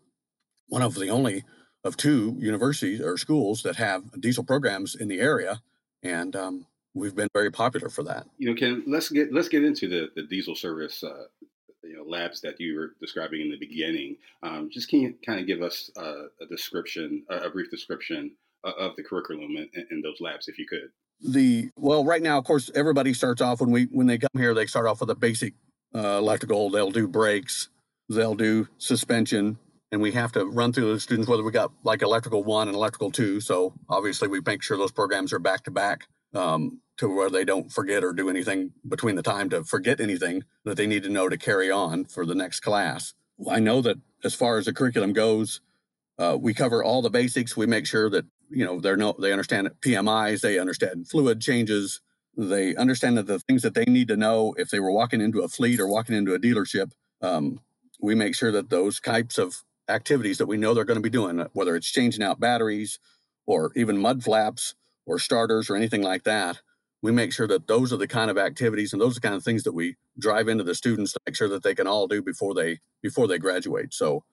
one 0.69 0.83
of 0.83 0.95
the 0.95 1.09
only 1.09 1.45
of 1.85 1.97
two 1.97 2.37
universities 2.39 3.01
or 3.01 3.17
schools 3.17 3.63
that 3.63 3.77
have 3.77 4.21
diesel 4.21 4.45
programs 4.45 4.95
in 4.95 5.09
the 5.09 5.21
area, 5.21 5.63
and 6.03 6.37
um, 6.37 6.67
we've 6.93 7.17
been 7.17 7.29
very 7.33 7.51
popular 7.51 7.89
for 7.89 8.03
that. 8.03 8.27
You 8.37 8.51
know, 8.51 8.55
Ken, 8.55 8.85
let's 8.87 9.09
get 9.09 9.33
let's 9.33 9.49
get 9.49 9.65
into 9.65 9.89
the 9.89 10.09
the 10.15 10.25
diesel 10.25 10.55
service. 10.55 11.03
Uh, 11.03 11.25
know, 11.99 12.05
labs 12.09 12.41
that 12.43 12.59
you 12.59 12.77
were 12.77 12.95
describing 13.01 13.41
in 13.41 13.51
the 13.51 13.59
beginning. 13.59 14.17
Um, 14.43 14.71
just 14.73 14.89
can 14.89 15.01
you 15.01 15.15
kind 15.25 15.41
of 15.41 15.47
give 15.47 15.63
us 15.63 15.91
a 15.97 16.47
description, 16.49 17.25
a 17.29 17.51
brief 17.51 17.71
description 17.71 18.33
of 18.65 18.97
the 18.97 19.03
curriculum 19.03 19.57
in, 19.57 19.87
in 19.91 20.03
those 20.03 20.21
labs, 20.21 20.49
if 20.49 20.59
you 20.59 20.67
could? 20.67 20.91
The 21.21 21.71
well, 21.77 22.05
right 22.05 22.23
now, 22.23 22.39
of 22.39 22.45
course, 22.45 22.71
everybody 22.75 23.13
starts 23.13 23.43
off 23.43 23.61
when 23.61 23.71
we 23.71 23.85
when 23.87 24.07
they 24.07 24.19
come 24.19 24.31
here. 24.35 24.55
They 24.55 24.67
start 24.67 24.87
off 24.87 25.01
with 25.01 25.11
a 25.11 25.17
basic 25.17 25.55
uh, 25.95 26.19
electrical. 26.19 26.71
They'll 26.71 26.93
do 26.93 27.09
brakes. 27.09 27.69
They'll 28.09 28.37
do 28.37 28.69
suspension 28.79 29.59
and 29.91 30.01
we 30.01 30.13
have 30.13 30.33
to 30.33 30.45
run 30.45 30.73
through 30.73 30.93
the 30.93 31.01
students 31.01 31.29
whether 31.29 31.43
we 31.43 31.51
got 31.51 31.73
like 31.83 32.03
electrical 32.03 32.45
one 32.45 32.69
and 32.69 32.77
electrical 32.77 33.11
two. 33.11 33.41
So 33.41 33.75
obviously 33.89 34.29
we 34.29 34.41
make 34.45 34.63
sure 34.63 34.77
those 34.77 34.93
programs 34.93 35.33
are 35.33 35.39
back 35.39 35.65
to 35.65 35.71
back 35.71 36.07
um, 36.35 36.81
to 36.99 37.09
where 37.09 37.31
they 37.31 37.45
don't 37.45 37.73
forget 37.73 38.05
or 38.05 38.13
do 38.13 38.29
anything 38.29 38.73
between 38.89 39.17
the 39.17 39.23
time 39.23 39.51
to 39.51 39.65
forget 39.65 40.01
anything 40.01 40.45
that 40.65 40.77
they 40.77 40.87
need 40.87 41.03
to 41.05 41.09
know 41.09 41.29
to 41.29 41.39
carry 41.39 41.71
on 41.71 42.05
for 42.05 42.27
the 42.27 42.35
next 42.35 42.61
class. 42.61 43.15
I 43.51 43.61
know 43.61 43.81
that 43.83 43.99
as 44.25 44.35
far 44.35 44.59
as 44.59 44.67
the 44.67 44.73
curriculum 44.73 45.13
goes, 45.13 45.61
uh, 46.19 46.37
we 46.41 46.55
cover 46.55 46.83
all 46.83 47.03
the 47.03 47.11
basics. 47.11 47.57
We 47.57 47.67
make 47.67 47.87
sure 47.87 48.11
that 48.11 48.27
you 48.51 48.65
know 48.65 48.81
they're 48.81 48.97
no 48.97 49.15
they 49.19 49.33
understand 49.33 49.71
PMIs, 49.81 50.41
they 50.41 50.59
understand 50.59 51.09
fluid 51.09 51.41
changes, 51.41 52.01
they 52.37 52.75
understand 52.77 53.19
that 53.19 53.27
the 53.27 53.39
things 53.41 53.63
that 53.63 53.75
they 53.75 53.85
need 53.85 54.09
to 54.09 54.17
know 54.17 54.55
if 54.59 54.71
they 54.71 54.81
were 54.81 54.93
walking 54.93 55.21
into 55.21 55.43
a 55.43 55.49
fleet 55.49 55.81
or 55.81 55.89
walking 55.89 56.17
into 56.17 56.35
a 56.35 56.39
dealership. 56.39 56.93
Um, 57.23 57.61
we 58.01 58.15
make 58.15 58.35
sure 58.35 58.53
that 58.53 58.71
those 58.71 59.01
types 59.01 59.39
of 59.39 59.63
activities 59.89 60.39
that 60.39 60.47
we 60.47 60.57
know 60.57 60.75
they're 60.75 60.85
going 60.85 60.99
to 60.99 61.03
be 61.03 61.11
doing, 61.11 61.47
whether 61.53 61.77
it's 61.77 61.91
changing 61.91 62.23
out 62.23 62.41
batteries 62.41 62.99
or 63.47 63.73
even 63.75 63.99
mud 63.99 64.23
flaps 64.23 64.75
or 65.07 65.19
starters 65.19 65.71
or 65.71 65.77
anything 65.77 66.03
like 66.03 66.25
that. 66.25 66.61
We 67.03 67.13
make 67.13 67.33
sure 67.33 67.47
that 67.47 67.67
those 67.67 67.93
are 67.93 67.97
the 67.97 68.09
kind 68.09 68.31
of 68.31 68.39
activities 68.39 68.93
and 68.93 69.01
those 69.01 69.13
are 69.13 69.21
the 69.21 69.29
kind 69.29 69.35
of 69.35 69.45
things 69.45 69.63
that 69.63 69.73
we 69.73 69.97
drive 70.19 70.49
into 70.49 70.65
the 70.65 70.75
students 70.75 71.13
to 71.13 71.21
make 71.27 71.37
sure 71.37 71.49
that 71.49 71.63
they 71.63 71.75
can 71.75 71.87
all 71.87 72.09
do 72.09 72.23
before 72.23 72.55
they 72.55 72.81
before 73.03 73.29
they 73.29 73.39
graduate. 73.39 73.95
So 73.95 74.25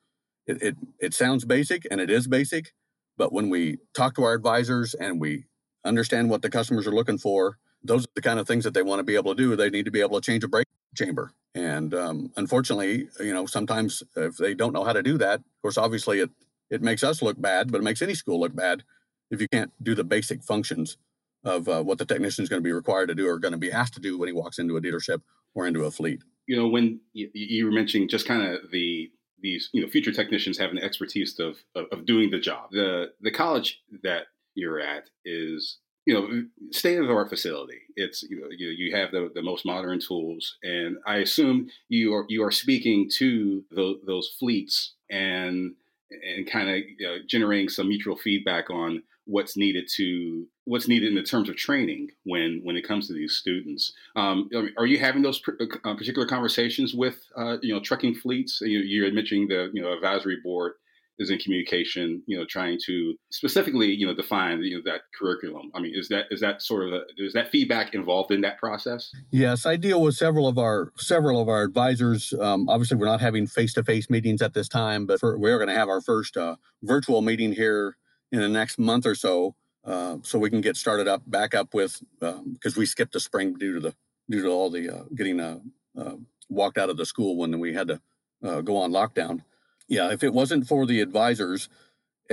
it 0.47 0.61
it, 0.61 0.75
it 0.99 1.13
sounds 1.13 1.45
basic 1.45 1.85
and 1.91 2.01
it 2.01 2.09
is 2.09 2.27
basic, 2.27 2.73
but 3.17 3.31
when 3.31 3.49
we 3.49 3.77
talk 3.93 4.15
to 4.15 4.23
our 4.23 4.33
advisors 4.33 4.93
and 4.95 5.19
we 5.19 5.45
understand 5.83 6.29
what 6.29 6.41
the 6.41 6.49
customers 6.49 6.87
are 6.87 6.91
looking 6.91 7.19
for, 7.19 7.57
those 7.83 8.05
are 8.05 8.15
the 8.15 8.21
kind 8.21 8.39
of 8.39 8.47
things 8.47 8.63
that 8.63 8.73
they 8.73 8.81
want 8.81 8.99
to 8.99 9.03
be 9.03 9.15
able 9.15 9.35
to 9.35 9.41
do. 9.41 9.55
They 9.55 9.69
need 9.69 9.85
to 9.85 9.91
be 9.91 10.01
able 10.01 10.19
to 10.19 10.25
change 10.25 10.43
a 10.43 10.47
brake 10.47 10.67
chamber. 10.95 11.31
And 11.53 11.93
um, 11.93 12.31
unfortunately, 12.35 13.07
you 13.19 13.33
know, 13.33 13.45
sometimes 13.45 14.01
if 14.15 14.37
they 14.37 14.55
don't 14.55 14.73
know 14.73 14.83
how 14.83 14.93
to 14.93 15.03
do 15.03 15.17
that, 15.19 15.39
of 15.39 15.61
course, 15.61 15.77
obviously 15.77 16.19
it 16.19 16.31
it 16.71 16.81
makes 16.81 17.03
us 17.03 17.21
look 17.21 17.39
bad, 17.39 17.71
but 17.71 17.77
it 17.77 17.83
makes 17.83 18.01
any 18.01 18.15
school 18.15 18.39
look 18.39 18.55
bad 18.55 18.83
if 19.29 19.39
you 19.39 19.47
can't 19.47 19.71
do 19.83 19.93
the 19.93 20.03
basic 20.03 20.43
functions 20.43 20.97
of 21.45 21.69
uh, 21.69 21.83
what 21.83 21.97
the 21.97 22.05
technician 22.05 22.43
is 22.43 22.49
going 22.49 22.61
to 22.61 22.67
be 22.67 22.73
required 22.73 23.07
to 23.07 23.15
do 23.15 23.27
or 23.27 23.39
going 23.39 23.53
to 23.53 23.57
be 23.57 23.71
asked 23.71 23.93
to 23.93 24.01
do 24.01 24.17
when 24.17 24.27
he 24.27 24.33
walks 24.33 24.59
into 24.59 24.75
a 24.75 24.81
dealership 24.81 25.21
or 25.53 25.67
into 25.67 25.85
a 25.85 25.91
fleet. 25.91 26.23
You 26.47 26.57
know, 26.57 26.67
when 26.67 26.99
you, 27.13 27.29
you 27.33 27.65
were 27.65 27.71
mentioning 27.71 28.09
just 28.09 28.27
kind 28.27 28.43
of 28.43 28.71
the 28.71 29.11
these 29.41 29.69
you 29.73 29.81
know 29.81 29.87
future 29.87 30.11
technicians 30.11 30.57
having 30.57 30.75
the 30.75 30.83
expertise 30.83 31.39
of, 31.39 31.57
of, 31.75 31.85
of 31.91 32.05
doing 32.05 32.31
the 32.31 32.39
job. 32.39 32.71
The 32.71 33.11
the 33.21 33.31
college 33.31 33.81
that 34.03 34.23
you're 34.55 34.79
at 34.79 35.09
is 35.23 35.77
you 36.05 36.13
know 36.13 36.45
state 36.71 36.99
of 36.99 37.07
the 37.07 37.13
art 37.13 37.29
facility. 37.29 37.81
It's 37.95 38.23
you 38.23 38.41
know 38.41 38.47
you, 38.49 38.69
you 38.69 38.95
have 38.95 39.11
the, 39.11 39.29
the 39.33 39.41
most 39.41 39.65
modern 39.65 39.99
tools, 39.99 40.57
and 40.63 40.97
I 41.05 41.17
assume 41.17 41.69
you 41.89 42.13
are 42.13 42.25
you 42.27 42.43
are 42.43 42.51
speaking 42.51 43.09
to 43.17 43.63
the, 43.71 43.99
those 44.05 44.35
fleets 44.39 44.93
and 45.09 45.75
and 46.11 46.49
kind 46.49 46.69
of 46.69 46.75
you 46.77 47.07
know, 47.07 47.17
generating 47.27 47.69
some 47.69 47.87
mutual 47.87 48.15
feedback 48.15 48.69
on 48.69 49.03
what's 49.25 49.57
needed 49.57 49.89
to 49.95 50.47
what's 50.65 50.87
needed 50.87 51.09
in 51.09 51.15
the 51.15 51.23
terms 51.23 51.47
of 51.49 51.55
training 51.55 52.09
when 52.23 52.61
when 52.63 52.75
it 52.75 52.87
comes 52.87 53.07
to 53.07 53.13
these 53.13 53.33
students. 53.33 53.93
Um, 54.15 54.49
are 54.77 54.85
you 54.85 54.99
having 54.99 55.21
those 55.21 55.41
uh, 55.47 55.93
particular 55.95 56.27
conversations 56.27 56.93
with 56.93 57.17
uh, 57.37 57.57
you 57.61 57.73
know 57.73 57.79
trucking 57.79 58.15
fleets? 58.15 58.59
You, 58.61 58.79
you're 58.79 59.11
mentioning 59.13 59.47
the 59.47 59.69
you 59.73 59.81
know 59.81 59.93
advisory 59.93 60.37
board 60.43 60.73
is 61.17 61.29
in 61.29 61.37
communication, 61.39 62.21
you 62.27 62.37
know, 62.37 62.45
trying 62.45 62.77
to 62.85 63.15
specifically, 63.31 63.87
you 63.87 64.05
know, 64.05 64.13
define 64.13 64.61
you 64.61 64.75
know, 64.75 64.81
that 64.85 65.01
curriculum. 65.17 65.71
I 65.73 65.79
mean, 65.79 65.93
is 65.95 66.09
that 66.09 66.25
is 66.29 66.41
that 66.41 66.61
sort 66.61 66.87
of 66.87 66.93
a, 66.93 67.01
is 67.17 67.33
that 67.33 67.51
feedback 67.51 67.93
involved 67.93 68.31
in 68.31 68.41
that 68.41 68.57
process? 68.57 69.11
Yes, 69.31 69.65
I 69.65 69.77
deal 69.77 70.01
with 70.01 70.15
several 70.15 70.47
of 70.47 70.57
our 70.57 70.91
several 70.97 71.41
of 71.41 71.47
our 71.47 71.63
advisors. 71.63 72.33
Um, 72.33 72.67
obviously, 72.67 72.97
we're 72.97 73.05
not 73.05 73.21
having 73.21 73.47
face 73.47 73.73
to 73.75 73.83
face 73.83 74.09
meetings 74.09 74.41
at 74.41 74.53
this 74.53 74.67
time, 74.67 75.05
but 75.05 75.19
for, 75.19 75.37
we're 75.37 75.57
going 75.57 75.69
to 75.69 75.75
have 75.75 75.89
our 75.89 76.01
first 76.01 76.35
uh, 76.35 76.57
virtual 76.83 77.21
meeting 77.21 77.53
here 77.53 77.95
in 78.31 78.39
the 78.39 78.49
next 78.49 78.77
month 78.77 79.05
or 79.05 79.15
so, 79.15 79.55
uh, 79.85 80.17
so 80.23 80.39
we 80.39 80.49
can 80.49 80.61
get 80.61 80.77
started 80.77 81.07
up 81.07 81.21
back 81.27 81.53
up 81.53 81.73
with 81.73 82.01
because 82.19 82.77
um, 82.77 82.79
we 82.79 82.85
skipped 82.85 83.13
the 83.13 83.19
spring 83.19 83.53
due 83.53 83.73
to 83.73 83.79
the 83.79 83.95
due 84.29 84.41
to 84.41 84.49
all 84.49 84.69
the 84.69 84.89
uh, 84.89 85.03
getting 85.15 85.39
uh, 85.39 85.59
uh, 85.97 86.15
walked 86.49 86.77
out 86.77 86.89
of 86.89 86.97
the 86.97 87.05
school 87.05 87.37
when 87.37 87.59
we 87.59 87.73
had 87.73 87.87
to 87.87 88.01
uh, 88.43 88.61
go 88.61 88.77
on 88.77 88.91
lockdown. 88.91 89.41
Yeah, 89.87 90.11
if 90.11 90.23
it 90.23 90.33
wasn't 90.33 90.67
for 90.67 90.85
the 90.85 91.01
advisors, 91.01 91.69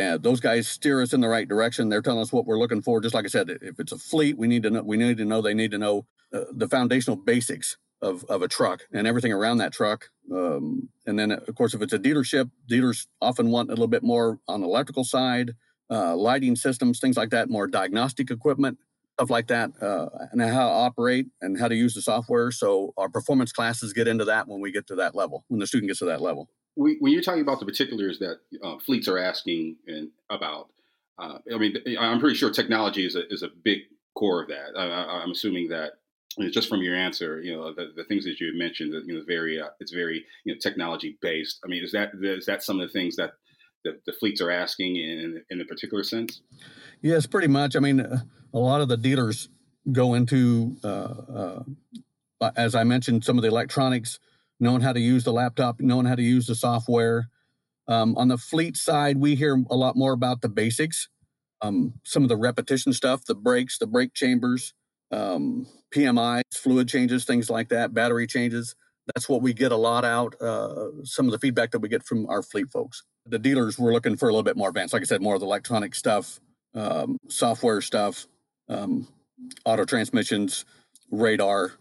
uh, 0.01 0.17
those 0.17 0.41
guys 0.41 0.69
steer 0.69 1.03
us 1.03 1.13
in 1.13 1.21
the 1.21 1.29
right 1.29 1.49
direction. 1.49 1.89
They're 1.89 2.01
telling 2.01 2.21
us 2.23 2.33
what 2.33 2.47
we're 2.47 2.59
looking 2.59 2.81
for. 2.81 3.01
Just 3.01 3.15
like 3.15 3.27
I 3.27 3.29
said, 3.29 3.51
if 3.51 3.79
it's 3.79 3.93
a 3.93 3.99
fleet, 3.99 4.39
we 4.39 4.47
need 4.47 4.63
to 4.63 4.71
know. 4.71 4.83
We 4.83 4.97
need 4.97 5.19
to 5.19 5.25
know. 5.25 5.43
They 5.43 5.55
need 5.55 5.73
to 5.73 5.79
know 5.79 6.07
uh, 6.33 6.45
the 6.51 6.69
foundational 6.69 7.17
basics 7.17 7.77
of, 8.01 8.25
of 8.25 8.43
a 8.43 8.49
truck 8.49 8.83
and 8.93 9.07
everything 9.07 9.33
around 9.33 9.59
that 9.59 9.73
truck. 9.73 10.09
Um, 10.35 10.89
and 11.07 11.19
then, 11.19 11.31
of 11.31 11.55
course, 11.55 11.75
if 11.75 11.83
it's 11.83 11.93
a 11.93 11.99
dealership, 11.99 12.51
dealers 12.67 13.07
often 13.21 13.51
want 13.51 13.69
a 13.69 13.73
little 13.73 13.87
bit 13.87 14.03
more 14.03 14.41
on 14.49 14.61
the 14.61 14.67
electrical 14.67 15.05
side 15.05 15.55
uh, 15.91 16.17
lighting 16.17 16.57
systems, 16.57 16.99
things 16.99 17.17
like 17.17 17.31
that, 17.31 17.51
more 17.51 17.67
diagnostic 17.67 18.31
equipment, 18.31 18.79
stuff 19.15 19.31
like 19.31 19.49
that, 19.49 19.71
uh, 19.81 20.09
and 20.33 20.41
how 20.41 20.69
to 20.69 20.75
operate 20.75 21.27
and 21.41 21.59
how 21.59 21.69
to 21.69 21.75
use 21.75 21.95
the 21.95 22.03
software. 22.03 22.51
So 22.51 22.93
our 22.97 23.09
performance 23.09 23.53
classes 23.53 23.93
get 23.93 24.09
into 24.09 24.25
that 24.25 24.49
when 24.49 24.61
we 24.61 24.73
get 24.73 24.87
to 24.89 24.95
that 24.97 25.15
level, 25.15 25.45
when 25.49 25.61
the 25.61 25.67
student 25.67 25.91
gets 25.91 25.99
to 26.01 26.07
that 26.07 26.21
level. 26.21 26.49
When 26.75 26.97
you're 27.03 27.23
talking 27.23 27.43
about 27.43 27.61
the 27.61 27.67
particulars 27.67 28.19
that 28.21 28.39
uh, 28.65 28.79
fleets 28.79 29.07
are 29.07 29.19
asking 29.19 29.77
and 29.87 30.09
about, 30.31 30.71
uh, 31.19 31.39
I 31.53 31.59
mean, 31.59 31.77
I'm 31.99 32.19
pretty 32.19 32.37
sure 32.37 32.51
technology 32.51 33.05
is 33.05 33.15
a, 33.15 33.29
is 33.31 33.43
a 33.43 33.49
big 33.63 33.81
core 34.15 34.43
of 34.43 34.49
that. 34.49 34.77
I, 34.77 35.23
am 35.23 35.33
assuming 35.33 35.69
that 35.69 35.93
just 36.51 36.71
from 36.71 36.81
your 36.81 36.97
answer, 36.97 37.43
you 37.43 37.55
know, 37.55 37.75
the, 37.75 37.93
the 37.95 38.05
things 38.05 38.25
that 38.25 38.41
you 38.41 38.57
mentioned, 38.57 38.95
that, 38.95 39.05
you 39.07 39.15
know, 39.15 39.25
very, 39.27 39.61
uh, 39.61 39.69
it's 39.81 39.93
very, 39.93 40.25
you 40.45 40.55
know, 40.55 40.59
technology 40.59 41.19
based. 41.21 41.59
I 41.63 41.69
mean, 41.69 41.85
is 41.85 41.93
that, 41.93 42.13
is 42.23 42.47
that 42.47 42.63
some 42.63 42.81
of 42.81 42.89
the 42.89 42.93
things 42.93 43.17
that 43.17 43.33
the, 43.85 43.99
the 44.07 44.13
fleets 44.13 44.41
are 44.41 44.51
asking 44.51 44.97
in, 44.97 45.43
in 45.51 45.61
a 45.61 45.65
particular 45.65 46.03
sense? 46.03 46.41
Yes, 47.01 47.27
pretty 47.27 47.49
much. 47.49 47.77
I 47.77 47.81
mean, 47.81 48.01
uh, 48.01 48.21
a 48.53 48.59
lot 48.59 48.81
of 48.81 48.89
the 48.89 48.97
dealers 48.97 49.49
go 49.91 50.15
into, 50.15 50.77
uh, 50.85 51.63
uh, 52.41 52.51
as 52.57 52.75
I 52.75 52.85
mentioned, 52.85 53.25
some 53.25 53.39
of 53.39 53.43
the 53.43 53.49
electronics, 53.49 54.19
knowing 54.61 54.83
how 54.83 54.93
to 54.93 55.01
use 55.01 55.25
the 55.25 55.33
laptop, 55.33 55.81
knowing 55.81 56.07
how 56.07 56.15
to 56.15 56.23
use 56.23 56.47
the 56.47 56.55
software. 56.55 57.29
Um, 57.89 58.17
on 58.17 58.29
the 58.29 58.39
fleet 58.39 58.77
side, 58.77 59.17
we 59.19 59.35
hear 59.35 59.63
a 59.71 59.77
lot 59.77 59.97
more 59.97 60.13
about 60.13 60.41
the 60.41 60.49
basics, 60.49 61.09
um, 61.61 61.95
some 62.05 62.23
of 62.23 62.29
the 62.29 62.37
repetition 62.37 62.93
stuff, 62.93 63.25
the 63.25 63.35
brakes, 63.35 63.79
the 63.79 63.87
brake 63.87 64.15
chambers, 64.15 64.73
um, 65.11 65.67
fluid 66.55 66.89
changes, 66.89 67.25
things 67.25 67.51
like 67.51 67.69
that, 67.71 67.93
battery 67.93 68.27
changes. 68.27 68.77
That's 69.13 69.29
what 69.29 69.43
we 69.43 69.53
get 69.53 69.73
a 69.73 69.77
lot 69.77 70.05
out. 70.05 70.41
Uh, 70.41 71.03
some 71.03 71.27
of 71.27 71.33
the 71.33 71.39
feedback 71.41 71.73
that 71.73 71.81
we 71.81 71.89
get 71.89 72.05
from 72.05 72.27
our 72.29 72.43
fleet 72.43 72.71
folks 72.71 73.03
the 73.27 73.39
dealers 73.39 73.79
were 73.79 73.93
looking 73.93 74.17
for 74.17 74.29
a 74.29 74.33
little 74.33 74.43
bit 74.43 74.57
more 74.57 74.69
advanced. 74.69 74.93
Like 74.93 75.03
I 75.03 75.07
said, 75.07 75.23
more 75.23 75.35
of 75.35 75.41
the 75.41 75.47
electronic 75.47 75.95
stuff, 75.95 76.41
um, 76.75 77.19
software 77.29 77.81
stuff, 77.81 78.27
um, 78.69 79.09
auto 79.65 79.85
transmissions, 79.85 80.65
radar, 81.11 81.73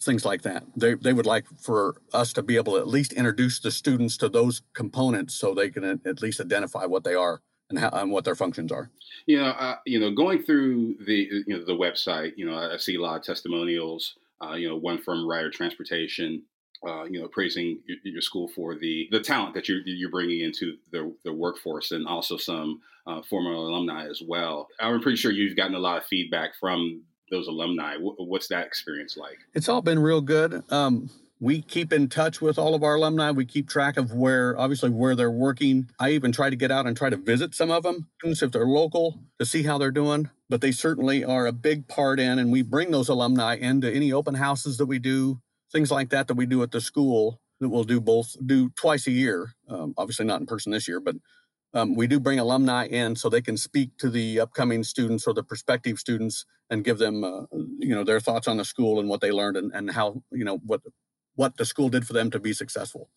things 0.00 0.24
like 0.24 0.42
that. 0.42 0.64
They, 0.76 0.94
they 0.94 1.12
would 1.12 1.26
like 1.26 1.46
for 1.60 1.96
us 2.12 2.32
to 2.34 2.42
be 2.42 2.56
able 2.56 2.74
to 2.74 2.78
at 2.78 2.88
least 2.88 3.12
introduce 3.12 3.60
the 3.60 3.70
students 3.70 4.16
to 4.18 4.28
those 4.28 4.62
components 4.74 5.34
so 5.34 5.54
they 5.54 5.70
can 5.70 6.00
at 6.04 6.22
least 6.22 6.40
identify 6.40 6.84
what 6.84 7.04
they 7.04 7.14
are 7.14 7.40
and, 7.70 7.78
how, 7.78 7.90
and 7.90 8.10
what 8.10 8.24
their 8.24 8.34
functions 8.34 8.72
are. 8.72 8.90
You 9.26 9.38
know, 9.38 9.46
uh, 9.46 9.76
you 9.86 10.00
know, 10.00 10.10
going 10.14 10.42
through 10.42 10.96
the 11.06 11.28
you 11.46 11.56
know 11.56 11.64
the 11.64 11.76
website, 11.76 12.32
you 12.36 12.44
know, 12.44 12.56
I 12.56 12.76
see 12.76 12.96
a 12.96 13.00
lot 13.00 13.16
of 13.16 13.22
testimonials. 13.22 14.14
Uh, 14.42 14.54
you 14.54 14.68
know, 14.68 14.76
one 14.76 14.98
from 14.98 15.28
Ryder 15.28 15.50
Transportation, 15.50 16.42
uh, 16.86 17.04
you 17.04 17.20
know, 17.20 17.28
praising 17.28 17.78
your, 17.86 17.98
your, 18.02 18.20
school 18.20 18.48
for 18.48 18.74
the 18.74 19.08
the 19.10 19.20
talent 19.20 19.54
that 19.54 19.68
you're 19.68 19.80
you're 19.84 20.10
bringing 20.10 20.40
into 20.40 20.76
the 20.90 21.14
the 21.24 21.32
workforce, 21.32 21.92
and 21.92 22.06
also 22.06 22.36
some 22.36 22.80
uh, 23.06 23.22
former 23.28 23.52
alumni 23.52 24.08
as 24.08 24.22
well. 24.26 24.68
I'm 24.80 25.00
pretty 25.00 25.16
sure 25.16 25.30
you've 25.30 25.56
gotten 25.56 25.74
a 25.74 25.80
lot 25.80 25.98
of 25.98 26.04
feedback 26.06 26.54
from 26.58 27.02
those 27.30 27.46
alumni. 27.46 27.94
W- 27.94 28.16
what's 28.18 28.48
that 28.48 28.66
experience 28.66 29.16
like? 29.16 29.38
It's 29.54 29.68
all 29.68 29.82
been 29.82 29.98
real 29.98 30.20
good. 30.20 30.62
Um, 30.70 31.10
we 31.40 31.60
keep 31.60 31.92
in 31.92 32.08
touch 32.08 32.40
with 32.40 32.56
all 32.56 32.74
of 32.74 32.84
our 32.84 32.94
alumni. 32.94 33.32
We 33.32 33.44
keep 33.44 33.68
track 33.68 33.96
of 33.96 34.12
where, 34.12 34.56
obviously, 34.56 34.90
where 34.90 35.16
they're 35.16 35.28
working. 35.30 35.90
I 35.98 36.10
even 36.10 36.30
try 36.30 36.50
to 36.50 36.56
get 36.56 36.70
out 36.70 36.86
and 36.86 36.96
try 36.96 37.10
to 37.10 37.16
visit 37.16 37.52
some 37.54 37.72
of 37.72 37.82
them, 37.82 38.06
if 38.22 38.52
they're 38.52 38.64
local, 38.64 39.18
to 39.40 39.44
see 39.44 39.64
how 39.64 39.76
they're 39.76 39.90
doing. 39.90 40.30
But 40.48 40.60
they 40.60 40.70
certainly 40.70 41.24
are 41.24 41.46
a 41.46 41.52
big 41.52 41.88
part 41.88 42.20
in, 42.20 42.38
and 42.38 42.52
we 42.52 42.62
bring 42.62 42.92
those 42.92 43.08
alumni 43.08 43.56
into 43.56 43.92
any 43.92 44.12
open 44.12 44.34
houses 44.34 44.76
that 44.76 44.86
we 44.86 45.00
do 45.00 45.40
things 45.72 45.90
like 45.90 46.10
that 46.10 46.28
that 46.28 46.34
we 46.34 46.46
do 46.46 46.62
at 46.62 46.70
the 46.70 46.80
school 46.80 47.40
that 47.60 47.68
we'll 47.68 47.84
do 47.84 48.00
both 48.00 48.36
do 48.44 48.70
twice 48.70 49.06
a 49.06 49.10
year. 49.10 49.54
Um, 49.68 49.94
obviously 49.96 50.26
not 50.26 50.40
in 50.40 50.46
person 50.46 50.72
this 50.72 50.86
year, 50.86 51.00
but 51.00 51.16
um, 51.74 51.94
we 51.94 52.06
do 52.06 52.20
bring 52.20 52.38
alumni 52.38 52.86
in 52.86 53.16
so 53.16 53.28
they 53.28 53.40
can 53.40 53.56
speak 53.56 53.96
to 53.98 54.10
the 54.10 54.40
upcoming 54.40 54.84
students 54.84 55.26
or 55.26 55.32
the 55.32 55.42
prospective 55.42 55.98
students 55.98 56.44
and 56.68 56.84
give 56.84 56.98
them, 56.98 57.24
uh, 57.24 57.44
you 57.78 57.94
know, 57.94 58.04
their 58.04 58.20
thoughts 58.20 58.46
on 58.46 58.58
the 58.58 58.64
school 58.64 59.00
and 59.00 59.08
what 59.08 59.20
they 59.20 59.30
learned 59.30 59.56
and, 59.56 59.72
and 59.72 59.90
how, 59.92 60.22
you 60.30 60.44
know, 60.44 60.58
what 60.58 60.82
what 61.34 61.56
the 61.56 61.64
school 61.64 61.88
did 61.88 62.06
for 62.06 62.12
them 62.12 62.30
to 62.30 62.38
be 62.38 62.52
successful. 62.52 63.08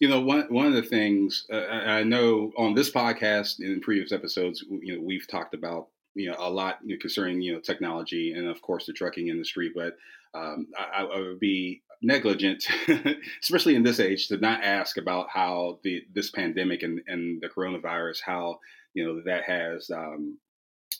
You 0.00 0.08
know, 0.08 0.20
one 0.20 0.42
one 0.50 0.66
of 0.66 0.74
the 0.74 0.82
things 0.82 1.46
uh, 1.50 1.66
I 1.66 2.02
know 2.02 2.52
on 2.58 2.74
this 2.74 2.90
podcast 2.90 3.60
in 3.60 3.80
previous 3.80 4.12
episodes, 4.12 4.62
you 4.82 4.96
know, 4.96 5.02
we've 5.02 5.26
talked 5.26 5.54
about 5.54 5.88
you 6.14 6.28
know 6.28 6.36
a 6.38 6.50
lot 6.50 6.80
concerning 7.00 7.40
you 7.40 7.54
know 7.54 7.60
technology 7.60 8.32
and 8.32 8.46
of 8.46 8.60
course 8.60 8.86
the 8.86 8.92
trucking 8.92 9.28
industry, 9.28 9.70
but 9.74 9.96
um, 10.34 10.66
I, 10.76 11.04
I, 11.04 11.20
would 11.20 11.38
be 11.38 11.82
negligent, 12.04 12.66
especially 13.42 13.74
in 13.74 13.82
this 13.82 14.00
age, 14.00 14.28
to 14.28 14.36
not 14.38 14.62
ask 14.62 14.96
about 14.96 15.28
how 15.30 15.78
the 15.82 16.02
this 16.12 16.30
pandemic 16.30 16.82
and, 16.82 17.00
and 17.06 17.42
the 17.42 17.48
coronavirus, 17.48 18.18
how 18.24 18.58
you 18.92 19.04
know 19.04 19.22
that 19.24 19.44
has 19.44 19.90
um, 19.90 20.38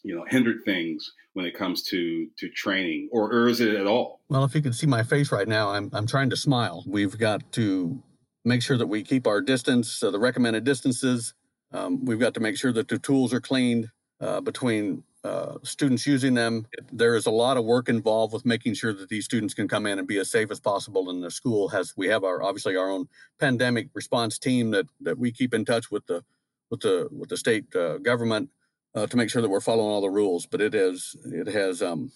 you 0.03 0.15
know 0.15 0.25
hindered 0.29 0.65
things 0.65 1.13
when 1.35 1.47
it 1.47 1.57
comes 1.57 1.83
to 1.85 2.29
to 2.39 2.49
training, 2.51 3.09
or, 3.13 3.33
or 3.33 3.49
is 3.49 3.61
it 3.61 3.75
at 3.75 3.87
all? 3.87 4.21
Well, 4.29 4.45
if 4.45 4.55
you 4.55 4.63
can 4.63 4.73
see 4.73 4.87
my 4.87 5.03
face 5.03 5.31
right 5.31 5.49
now, 5.49 5.71
I'm 5.71 5.91
I'm 5.93 6.07
trying 6.07 6.31
to 6.31 6.37
smile. 6.37 6.85
We've 6.87 7.17
got 7.19 7.53
to 7.53 8.03
make 8.45 8.63
sure 8.63 8.77
that 8.77 8.87
we 8.87 9.03
keep 9.03 9.27
our 9.27 9.41
distance, 9.41 10.03
uh, 10.03 10.11
the 10.11 10.19
recommended 10.19 10.65
distances. 10.65 11.35
Um, 11.73 12.05
we've 12.05 12.21
got 12.21 12.35
to 12.35 12.41
make 12.41 12.57
sure 12.57 12.73
that 12.73 12.89
the 12.89 12.99
tools 12.99 13.33
are 13.33 13.41
cleaned 13.41 13.91
uh, 14.21 14.41
between 14.41 15.03
uh, 15.25 15.57
students 15.63 16.07
using 16.07 16.35
them. 16.35 16.67
There 16.93 17.17
is 17.17 17.27
a 17.27 17.31
lot 17.31 17.57
of 17.57 17.65
work 17.65 17.89
involved 17.89 18.35
with 18.35 18.45
making 18.45 18.75
sure 18.75 18.93
that 18.93 19.09
these 19.09 19.25
students 19.25 19.55
can 19.55 19.67
come 19.67 19.87
in 19.87 19.99
and 19.99 20.07
be 20.07 20.19
as 20.19 20.31
safe 20.31 20.51
as 20.51 20.61
possible. 20.61 21.09
And 21.09 21.25
the 21.25 21.31
school 21.31 21.69
has 21.69 21.95
we 21.97 22.09
have 22.09 22.25
our 22.25 22.43
obviously 22.43 22.77
our 22.77 22.91
own 22.91 23.09
pandemic 23.41 23.89
response 23.95 24.39
team 24.39 24.71
that 24.73 24.87
that 25.01 25.19
we 25.19 25.33
keep 25.33 25.55
in 25.55 25.65
touch 25.65 25.91
with 25.91 26.07
the 26.07 26.25
with 26.71 26.81
the 26.81 27.09
with 27.11 27.31
the 27.31 27.39
state 27.39 27.75
uh, 27.75 27.99
government 27.99 28.51
uh, 28.95 29.07
to 29.07 29.17
make 29.17 29.31
sure 29.31 29.41
that 29.41 29.49
we're 29.49 29.61
following 29.61 29.91
all 29.91 30.03
the 30.03 30.11
rules. 30.11 30.47
But 30.47 30.61
it 30.61 30.75
is 30.75 31.17
it 31.25 31.47
has 31.49 31.81
um, 31.83 32.13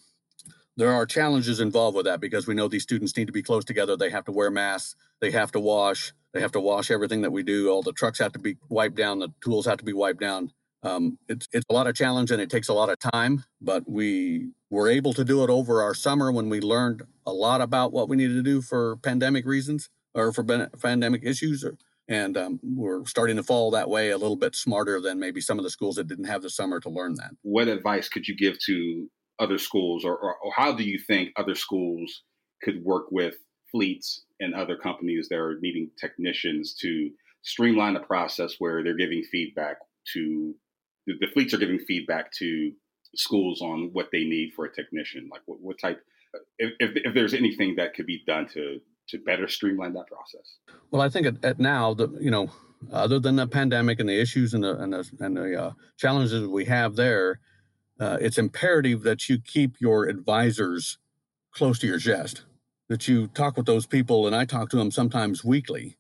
there 0.77 0.93
are 0.93 1.07
challenges 1.07 1.61
involved 1.61 1.97
with 1.97 2.07
that 2.07 2.21
because 2.21 2.47
we 2.47 2.55
know 2.55 2.69
these 2.69 2.83
students 2.83 3.17
need 3.17 3.27
to 3.27 3.33
be 3.33 3.43
close 3.43 3.65
together. 3.65 3.97
They 3.97 4.11
have 4.11 4.27
to 4.27 4.33
wear 4.33 4.51
masks. 4.51 4.97
They 5.21 5.31
have 5.31 5.51
to 5.53 5.61
wash. 5.61 6.13
They 6.35 6.41
have 6.41 6.53
to 6.53 6.61
wash 6.61 6.91
everything 6.91 7.23
that 7.23 7.33
we 7.33 7.43
do. 7.43 7.71
All 7.71 7.83
the 7.83 7.93
trucks 7.93 8.19
have 8.19 8.33
to 8.35 8.39
be 8.39 8.59
wiped 8.69 8.97
down. 8.97 9.19
The 9.19 9.33
tools 9.41 9.67
have 9.67 9.79
to 9.79 9.85
be 9.85 9.95
wiped 9.95 10.21
down. 10.21 10.53
Um, 10.83 11.19
it's 11.29 11.49
it's 11.53 11.65
a 11.69 11.73
lot 11.73 11.87
of 11.87 11.95
challenge 11.95 12.31
and 12.31 12.41
it 12.41 12.51
takes 12.51 12.69
a 12.69 12.75
lot 12.75 12.89
of 12.89 12.99
time, 12.99 13.45
but 13.61 13.89
we 13.89 14.51
were 14.71 14.89
able 14.89 15.13
to 15.15 15.25
do 15.25 15.43
it 15.43 15.51
over 15.51 15.83
our 15.83 15.95
summer 15.95 16.31
when 16.31 16.49
we 16.49 16.61
learned 16.61 17.03
a 17.27 17.33
lot 17.33 17.61
about 17.61 17.93
what 17.93 18.09
we 18.09 18.17
needed 18.17 18.35
to 18.35 18.43
do 18.43 18.63
for 18.63 18.97
pandemic 18.97 19.45
reasons 19.45 19.91
or 20.15 20.33
for 20.33 20.45
pandemic 20.45 21.23
issues. 21.25 21.65
And 22.09 22.37
um, 22.37 22.61
we're 22.63 23.05
starting 23.07 23.37
to 23.37 23.43
fall 23.43 23.71
that 23.73 23.91
way 23.91 24.11
a 24.11 24.19
little 24.19 24.37
bit 24.37 24.55
smarter 24.55 25.01
than 25.01 25.19
maybe 25.19 25.41
some 25.41 25.59
of 25.59 25.65
the 25.65 25.71
schools 25.71 25.97
that 25.97 26.09
didn't 26.09 26.25
have 26.25 26.43
the 26.43 26.51
summer 26.51 26.81
to 26.81 26.89
learn 26.89 27.15
that. 27.17 27.33
What 27.43 27.69
advice 27.69 28.09
could 28.09 28.27
you 28.27 28.37
give 28.37 28.59
to 28.67 29.09
other 29.39 29.59
schools, 29.59 30.05
or, 30.05 30.17
or, 30.17 30.37
or 30.37 30.53
how 30.57 30.73
do 30.73 30.85
you 30.85 30.99
think 30.99 31.31
other 31.37 31.55
schools 31.55 32.23
could 32.63 32.83
work 32.83 33.07
with 33.11 33.35
fleets 33.71 34.25
and 34.41 34.55
other 34.55 34.77
companies 34.77 35.29
that 35.29 35.39
are 35.39 35.59
needing 35.61 35.91
technicians 36.01 36.75
to 36.81 37.11
streamline 37.43 37.95
the 37.95 38.01
process 38.01 38.55
where 38.59 38.83
they're 38.83 38.97
giving 38.97 39.23
feedback 39.31 39.77
to 40.15 40.55
the, 41.21 41.27
fleets 41.33 41.55
are 41.55 41.59
giving 41.59 41.79
feedback 41.79 42.33
to 42.33 42.73
schools 43.15 43.61
on 43.63 43.91
what 43.93 44.09
they 44.13 44.25
need 44.25 44.53
for 44.55 44.65
a 44.65 44.73
technician 44.73 45.29
like 45.31 45.43
what, 45.47 45.61
what 45.61 45.79
type 45.79 46.01
if, 46.59 46.73
if, 46.79 46.91
if, 46.95 47.15
there's 47.15 47.35
anything 47.35 47.75
that 47.77 47.95
could 47.95 48.07
be 48.07 48.23
done 48.27 48.47
to 48.47 48.81
to 49.09 49.19
better 49.19 49.49
streamline 49.49 49.95
that 49.95 50.07
process 50.07 50.57
well 50.91 51.03
i 51.03 51.09
think 51.09 51.27
at, 51.27 51.45
at 51.45 51.59
now 51.59 51.95
the 51.95 52.09
you 52.21 52.31
know 52.31 52.51
other 52.93 53.19
than 53.19 53.37
the 53.37 53.47
pandemic 53.47 53.99
and 53.99 54.09
the 54.09 54.21
issues 54.21 54.55
and 54.55 54.63
the 54.63 54.77
and 54.79 54.93
the, 54.93 55.11
and 55.21 55.37
the 55.37 55.61
uh, 55.61 55.73
challenges 55.97 56.47
we 56.47 56.65
have 56.65 56.97
there 56.97 57.41
uh, 58.01 58.17
it's 58.21 58.39
imperative 58.39 59.03
that 59.03 59.29
you 59.29 59.39
keep 59.41 59.81
your 59.81 60.05
advisors 60.05 60.99
close 61.53 61.79
to 61.81 61.87
your 61.87 61.99
chest, 61.99 62.45
that 62.89 63.09
you 63.09 63.27
talk 63.29 63.57
with 63.57 63.67
those 63.67 63.87
people, 63.87 64.27
and 64.27 64.37
I 64.37 64.45
talk 64.45 64.71
to 64.71 64.77
them 64.77 64.91
sometimes 64.91 65.45
weekly. 65.45 65.97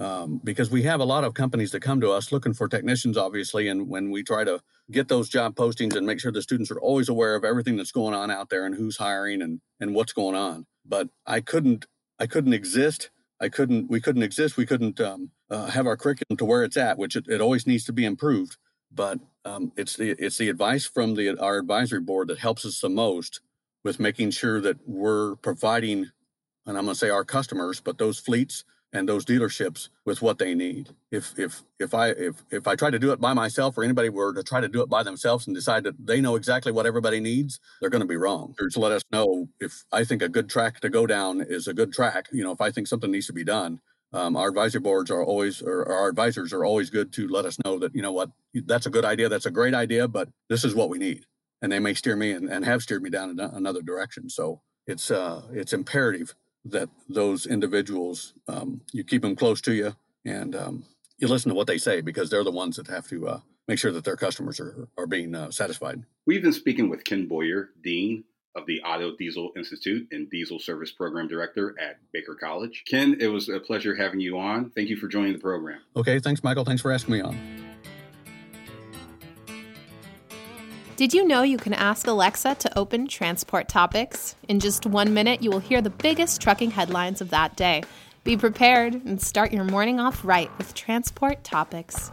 Um, 0.00 0.40
because 0.42 0.70
we 0.70 0.82
have 0.84 1.00
a 1.00 1.04
lot 1.04 1.24
of 1.24 1.34
companies 1.34 1.72
that 1.72 1.80
come 1.80 2.00
to 2.00 2.10
us 2.10 2.32
looking 2.32 2.54
for 2.54 2.68
technicians, 2.68 3.18
obviously, 3.18 3.68
and 3.68 3.86
when 3.88 4.10
we 4.10 4.22
try 4.22 4.44
to 4.44 4.60
get 4.90 5.08
those 5.08 5.28
job 5.28 5.54
postings 5.54 5.94
and 5.94 6.06
make 6.06 6.18
sure 6.18 6.32
the 6.32 6.40
students 6.40 6.70
are 6.70 6.80
always 6.80 7.10
aware 7.10 7.34
of 7.34 7.44
everything 7.44 7.76
that's 7.76 7.92
going 7.92 8.14
on 8.14 8.30
out 8.30 8.48
there 8.48 8.64
and 8.64 8.74
who's 8.74 8.96
hiring 8.96 9.42
and 9.42 9.60
and 9.78 9.94
what's 9.94 10.14
going 10.14 10.34
on. 10.34 10.66
But 10.86 11.08
I 11.26 11.40
couldn't 11.40 11.86
I 12.18 12.26
couldn't 12.26 12.54
exist. 12.54 13.10
I 13.40 13.50
couldn't 13.50 13.90
we 13.90 14.00
couldn't 14.00 14.22
exist. 14.22 14.56
We 14.56 14.66
couldn't 14.66 15.00
um, 15.00 15.30
uh, 15.50 15.66
have 15.66 15.86
our 15.86 15.98
curriculum 15.98 16.38
to 16.38 16.44
where 16.46 16.64
it's 16.64 16.78
at, 16.78 16.96
which 16.96 17.14
it, 17.14 17.26
it 17.28 17.42
always 17.42 17.66
needs 17.66 17.84
to 17.84 17.92
be 17.92 18.06
improved 18.06 18.56
but 18.90 19.18
um, 19.44 19.72
it's 19.76 19.96
the 19.96 20.10
it's 20.18 20.38
the 20.38 20.48
advice 20.48 20.84
from 20.84 21.14
the 21.14 21.38
our 21.38 21.58
advisory 21.58 22.00
board 22.00 22.28
that 22.28 22.38
helps 22.38 22.64
us 22.64 22.80
the 22.80 22.88
most 22.88 23.40
with 23.84 24.00
making 24.00 24.30
sure 24.30 24.60
that 24.60 24.76
we're 24.86 25.36
providing, 25.36 26.10
and 26.66 26.76
I'm 26.76 26.84
going 26.84 26.94
to 26.94 26.94
say 26.94 27.08
our 27.08 27.24
customers, 27.24 27.80
but 27.80 27.98
those 27.98 28.18
fleets 28.18 28.64
and 28.92 29.08
those 29.08 29.24
dealerships 29.24 29.88
with 30.04 30.20
what 30.20 30.38
they 30.38 30.54
need. 30.54 30.90
If 31.10 31.38
if 31.38 31.62
if 31.78 31.94
I 31.94 32.08
if 32.08 32.44
if 32.50 32.66
I 32.66 32.76
try 32.76 32.90
to 32.90 32.98
do 32.98 33.12
it 33.12 33.20
by 33.20 33.32
myself, 33.32 33.78
or 33.78 33.84
anybody 33.84 34.08
were 34.08 34.34
to 34.34 34.42
try 34.42 34.60
to 34.60 34.68
do 34.68 34.82
it 34.82 34.88
by 34.88 35.02
themselves 35.02 35.46
and 35.46 35.54
decide 35.54 35.84
that 35.84 35.94
they 36.04 36.20
know 36.20 36.36
exactly 36.36 36.72
what 36.72 36.86
everybody 36.86 37.20
needs, 37.20 37.60
they're 37.80 37.90
going 37.90 38.02
to 38.02 38.06
be 38.06 38.16
wrong. 38.16 38.54
Just 38.58 38.76
let 38.76 38.92
us 38.92 39.02
know 39.12 39.48
if 39.60 39.84
I 39.92 40.04
think 40.04 40.22
a 40.22 40.28
good 40.28 40.48
track 40.48 40.80
to 40.80 40.88
go 40.88 41.06
down 41.06 41.40
is 41.40 41.68
a 41.68 41.74
good 41.74 41.92
track. 41.92 42.28
You 42.32 42.44
know, 42.44 42.52
if 42.52 42.60
I 42.60 42.70
think 42.70 42.86
something 42.86 43.10
needs 43.10 43.26
to 43.26 43.32
be 43.32 43.44
done, 43.44 43.80
um, 44.12 44.36
our 44.36 44.48
advisory 44.48 44.80
boards 44.80 45.10
are 45.10 45.24
always, 45.24 45.62
or 45.62 45.86
our 45.90 46.08
advisors 46.08 46.52
are 46.52 46.64
always 46.64 46.90
good 46.90 47.12
to 47.12 47.28
let 47.28 47.44
us 47.44 47.56
know 47.64 47.78
that, 47.78 47.94
you 47.94 48.02
know 48.02 48.12
what, 48.12 48.30
that's 48.66 48.86
a 48.86 48.90
good 48.90 49.04
idea. 49.04 49.28
That's 49.28 49.46
a 49.46 49.50
great 49.50 49.74
idea, 49.74 50.08
but 50.08 50.28
this 50.48 50.64
is 50.64 50.74
what 50.74 50.88
we 50.88 50.98
need. 50.98 51.26
And 51.62 51.70
they 51.70 51.78
may 51.78 51.94
steer 51.94 52.16
me 52.16 52.32
and, 52.32 52.48
and 52.48 52.64
have 52.64 52.82
steered 52.82 53.02
me 53.02 53.10
down 53.10 53.38
another 53.38 53.82
direction. 53.82 54.28
So 54.28 54.62
it's, 54.86 55.10
uh, 55.10 55.42
it's 55.52 55.72
imperative 55.72 56.34
that 56.64 56.88
those 57.08 57.46
individuals, 57.46 58.34
um, 58.48 58.82
you 58.92 59.04
keep 59.04 59.22
them 59.22 59.36
close 59.36 59.60
to 59.62 59.72
you 59.72 59.96
and 60.24 60.54
um, 60.54 60.84
you 61.18 61.28
listen 61.28 61.48
to 61.48 61.54
what 61.54 61.66
they 61.66 61.78
say 61.78 62.00
because 62.00 62.30
they're 62.30 62.44
the 62.44 62.50
ones 62.50 62.76
that 62.76 62.88
have 62.88 63.08
to 63.08 63.28
uh, 63.28 63.40
make 63.68 63.78
sure 63.78 63.92
that 63.92 64.04
their 64.04 64.16
customers 64.16 64.60
are, 64.60 64.88
are 64.98 65.06
being 65.06 65.34
uh, 65.34 65.50
satisfied. 65.50 66.04
We've 66.26 66.42
been 66.42 66.52
speaking 66.52 66.88
with 66.88 67.04
Ken 67.04 67.26
Boyer, 67.26 67.70
Dean 67.82 68.24
of 68.56 68.66
the 68.66 68.82
Auto 68.82 69.16
Diesel 69.16 69.52
Institute 69.56 70.08
and 70.10 70.28
Diesel 70.28 70.58
Service 70.58 70.90
Program 70.90 71.28
Director 71.28 71.76
at 71.80 72.00
Baker 72.12 72.34
College. 72.34 72.82
Ken, 72.88 73.16
it 73.20 73.28
was 73.28 73.48
a 73.48 73.60
pleasure 73.60 73.94
having 73.94 74.20
you 74.20 74.38
on. 74.38 74.70
Thank 74.70 74.88
you 74.88 74.96
for 74.96 75.06
joining 75.06 75.32
the 75.32 75.38
program. 75.38 75.80
Okay, 75.96 76.18
thanks, 76.18 76.42
Michael. 76.42 76.64
Thanks 76.64 76.82
for 76.82 76.90
asking 76.90 77.14
me 77.14 77.20
on. 77.20 77.69
Did 81.00 81.14
you 81.14 81.26
know 81.26 81.40
you 81.40 81.56
can 81.56 81.72
ask 81.72 82.06
Alexa 82.06 82.56
to 82.56 82.78
open 82.78 83.08
transport 83.08 83.68
topics? 83.68 84.36
In 84.50 84.60
just 84.60 84.84
one 84.84 85.14
minute, 85.14 85.42
you 85.42 85.48
will 85.48 85.58
hear 85.58 85.80
the 85.80 85.88
biggest 85.88 86.42
trucking 86.42 86.72
headlines 86.72 87.22
of 87.22 87.30
that 87.30 87.56
day. 87.56 87.84
Be 88.22 88.36
prepared 88.36 88.96
and 89.06 89.18
start 89.18 89.50
your 89.50 89.64
morning 89.64 89.98
off 89.98 90.22
right 90.26 90.50
with 90.58 90.74
transport 90.74 91.42
topics. 91.42 92.12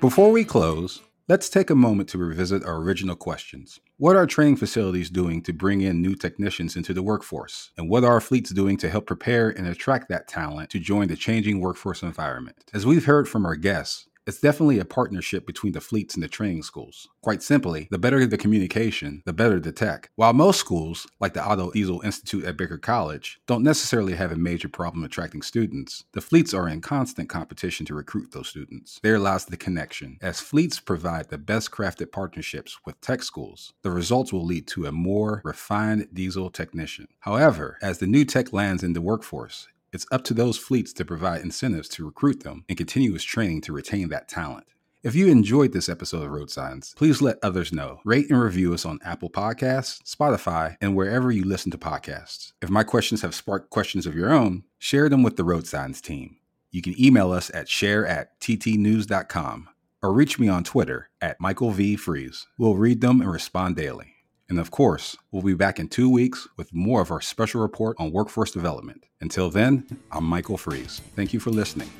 Before 0.00 0.32
we 0.32 0.42
close, 0.42 1.02
Let's 1.30 1.50
take 1.50 1.68
a 1.68 1.74
moment 1.74 2.08
to 2.08 2.16
revisit 2.16 2.64
our 2.64 2.76
original 2.76 3.14
questions. 3.14 3.80
What 3.98 4.16
are 4.16 4.26
training 4.26 4.56
facilities 4.56 5.10
doing 5.10 5.42
to 5.42 5.52
bring 5.52 5.82
in 5.82 6.00
new 6.00 6.14
technicians 6.14 6.74
into 6.74 6.94
the 6.94 7.02
workforce? 7.02 7.70
And 7.76 7.90
what 7.90 8.02
are 8.02 8.12
our 8.12 8.22
fleets 8.22 8.48
doing 8.48 8.78
to 8.78 8.88
help 8.88 9.06
prepare 9.06 9.50
and 9.50 9.66
attract 9.66 10.08
that 10.08 10.26
talent 10.26 10.70
to 10.70 10.78
join 10.78 11.08
the 11.08 11.16
changing 11.16 11.60
workforce 11.60 12.02
environment? 12.02 12.64
As 12.72 12.86
we've 12.86 13.04
heard 13.04 13.28
from 13.28 13.44
our 13.44 13.56
guests, 13.56 14.07
it's 14.28 14.40
definitely 14.40 14.78
a 14.78 14.84
partnership 14.84 15.46
between 15.46 15.72
the 15.72 15.80
fleets 15.80 16.14
and 16.14 16.22
the 16.22 16.28
training 16.28 16.62
schools. 16.62 17.08
Quite 17.22 17.42
simply, 17.42 17.88
the 17.90 17.98
better 17.98 18.26
the 18.26 18.36
communication, 18.36 19.22
the 19.24 19.32
better 19.32 19.58
the 19.58 19.72
tech. 19.72 20.10
While 20.16 20.34
most 20.34 20.60
schools, 20.60 21.06
like 21.18 21.32
the 21.32 21.44
Auto 21.44 21.70
Diesel 21.70 22.02
Institute 22.02 22.44
at 22.44 22.58
Baker 22.58 22.76
College, 22.76 23.40
don't 23.46 23.62
necessarily 23.62 24.14
have 24.16 24.30
a 24.30 24.36
major 24.36 24.68
problem 24.68 25.02
attracting 25.02 25.40
students, 25.40 26.04
the 26.12 26.20
fleets 26.20 26.52
are 26.52 26.68
in 26.68 26.82
constant 26.82 27.30
competition 27.30 27.86
to 27.86 27.94
recruit 27.94 28.32
those 28.32 28.48
students. 28.48 29.00
There 29.02 29.18
lies 29.18 29.46
the 29.46 29.56
connection. 29.56 30.18
As 30.20 30.40
fleets 30.40 30.78
provide 30.78 31.30
the 31.30 31.38
best 31.38 31.70
crafted 31.70 32.12
partnerships 32.12 32.76
with 32.84 33.00
tech 33.00 33.22
schools, 33.22 33.72
the 33.82 33.90
results 33.90 34.30
will 34.30 34.44
lead 34.44 34.66
to 34.68 34.84
a 34.84 34.92
more 34.92 35.40
refined 35.42 36.08
diesel 36.12 36.50
technician. 36.50 37.08
However, 37.20 37.78
as 37.80 37.96
the 37.96 38.06
new 38.06 38.26
tech 38.26 38.52
lands 38.52 38.82
in 38.82 38.92
the 38.92 39.00
workforce, 39.00 39.68
it's 39.92 40.06
up 40.10 40.24
to 40.24 40.34
those 40.34 40.58
fleets 40.58 40.92
to 40.94 41.04
provide 41.04 41.40
incentives 41.40 41.88
to 41.90 42.04
recruit 42.04 42.42
them 42.42 42.64
and 42.68 42.76
continuous 42.76 43.24
training 43.24 43.60
to 43.62 43.72
retain 43.72 44.08
that 44.08 44.28
talent. 44.28 44.66
If 45.02 45.14
you 45.14 45.28
enjoyed 45.28 45.72
this 45.72 45.88
episode 45.88 46.24
of 46.24 46.30
Road 46.30 46.50
Signs, 46.50 46.92
please 46.96 47.22
let 47.22 47.38
others 47.42 47.72
know. 47.72 48.00
Rate 48.04 48.28
and 48.30 48.40
review 48.40 48.74
us 48.74 48.84
on 48.84 48.98
Apple 49.04 49.30
Podcasts, 49.30 50.02
Spotify, 50.02 50.76
and 50.80 50.96
wherever 50.96 51.30
you 51.30 51.44
listen 51.44 51.70
to 51.70 51.78
podcasts. 51.78 52.52
If 52.60 52.68
my 52.68 52.82
questions 52.82 53.22
have 53.22 53.34
sparked 53.34 53.70
questions 53.70 54.06
of 54.06 54.16
your 54.16 54.32
own, 54.32 54.64
share 54.78 55.08
them 55.08 55.22
with 55.22 55.36
the 55.36 55.44
Road 55.44 55.66
Signs 55.66 56.00
team. 56.00 56.36
You 56.70 56.82
can 56.82 57.00
email 57.00 57.30
us 57.30 57.50
at 57.54 57.68
share 57.68 58.06
at 58.06 58.38
ttnews.com 58.40 59.68
or 60.02 60.12
reach 60.12 60.38
me 60.38 60.48
on 60.48 60.64
Twitter 60.64 61.10
at 61.20 61.40
Michael 61.40 61.70
V. 61.70 61.96
Freeze. 61.96 62.46
We'll 62.58 62.76
read 62.76 63.00
them 63.00 63.20
and 63.20 63.30
respond 63.30 63.76
daily. 63.76 64.17
And 64.48 64.58
of 64.58 64.70
course, 64.70 65.16
we'll 65.30 65.42
be 65.42 65.54
back 65.54 65.78
in 65.78 65.88
two 65.88 66.08
weeks 66.08 66.48
with 66.56 66.72
more 66.72 67.02
of 67.02 67.10
our 67.10 67.20
special 67.20 67.60
report 67.60 67.96
on 67.98 68.12
workforce 68.12 68.50
development. 68.50 69.04
Until 69.20 69.50
then, 69.50 69.84
I'm 70.10 70.24
Michael 70.24 70.56
Freeze. 70.56 71.00
Thank 71.14 71.34
you 71.34 71.40
for 71.40 71.50
listening. 71.50 71.90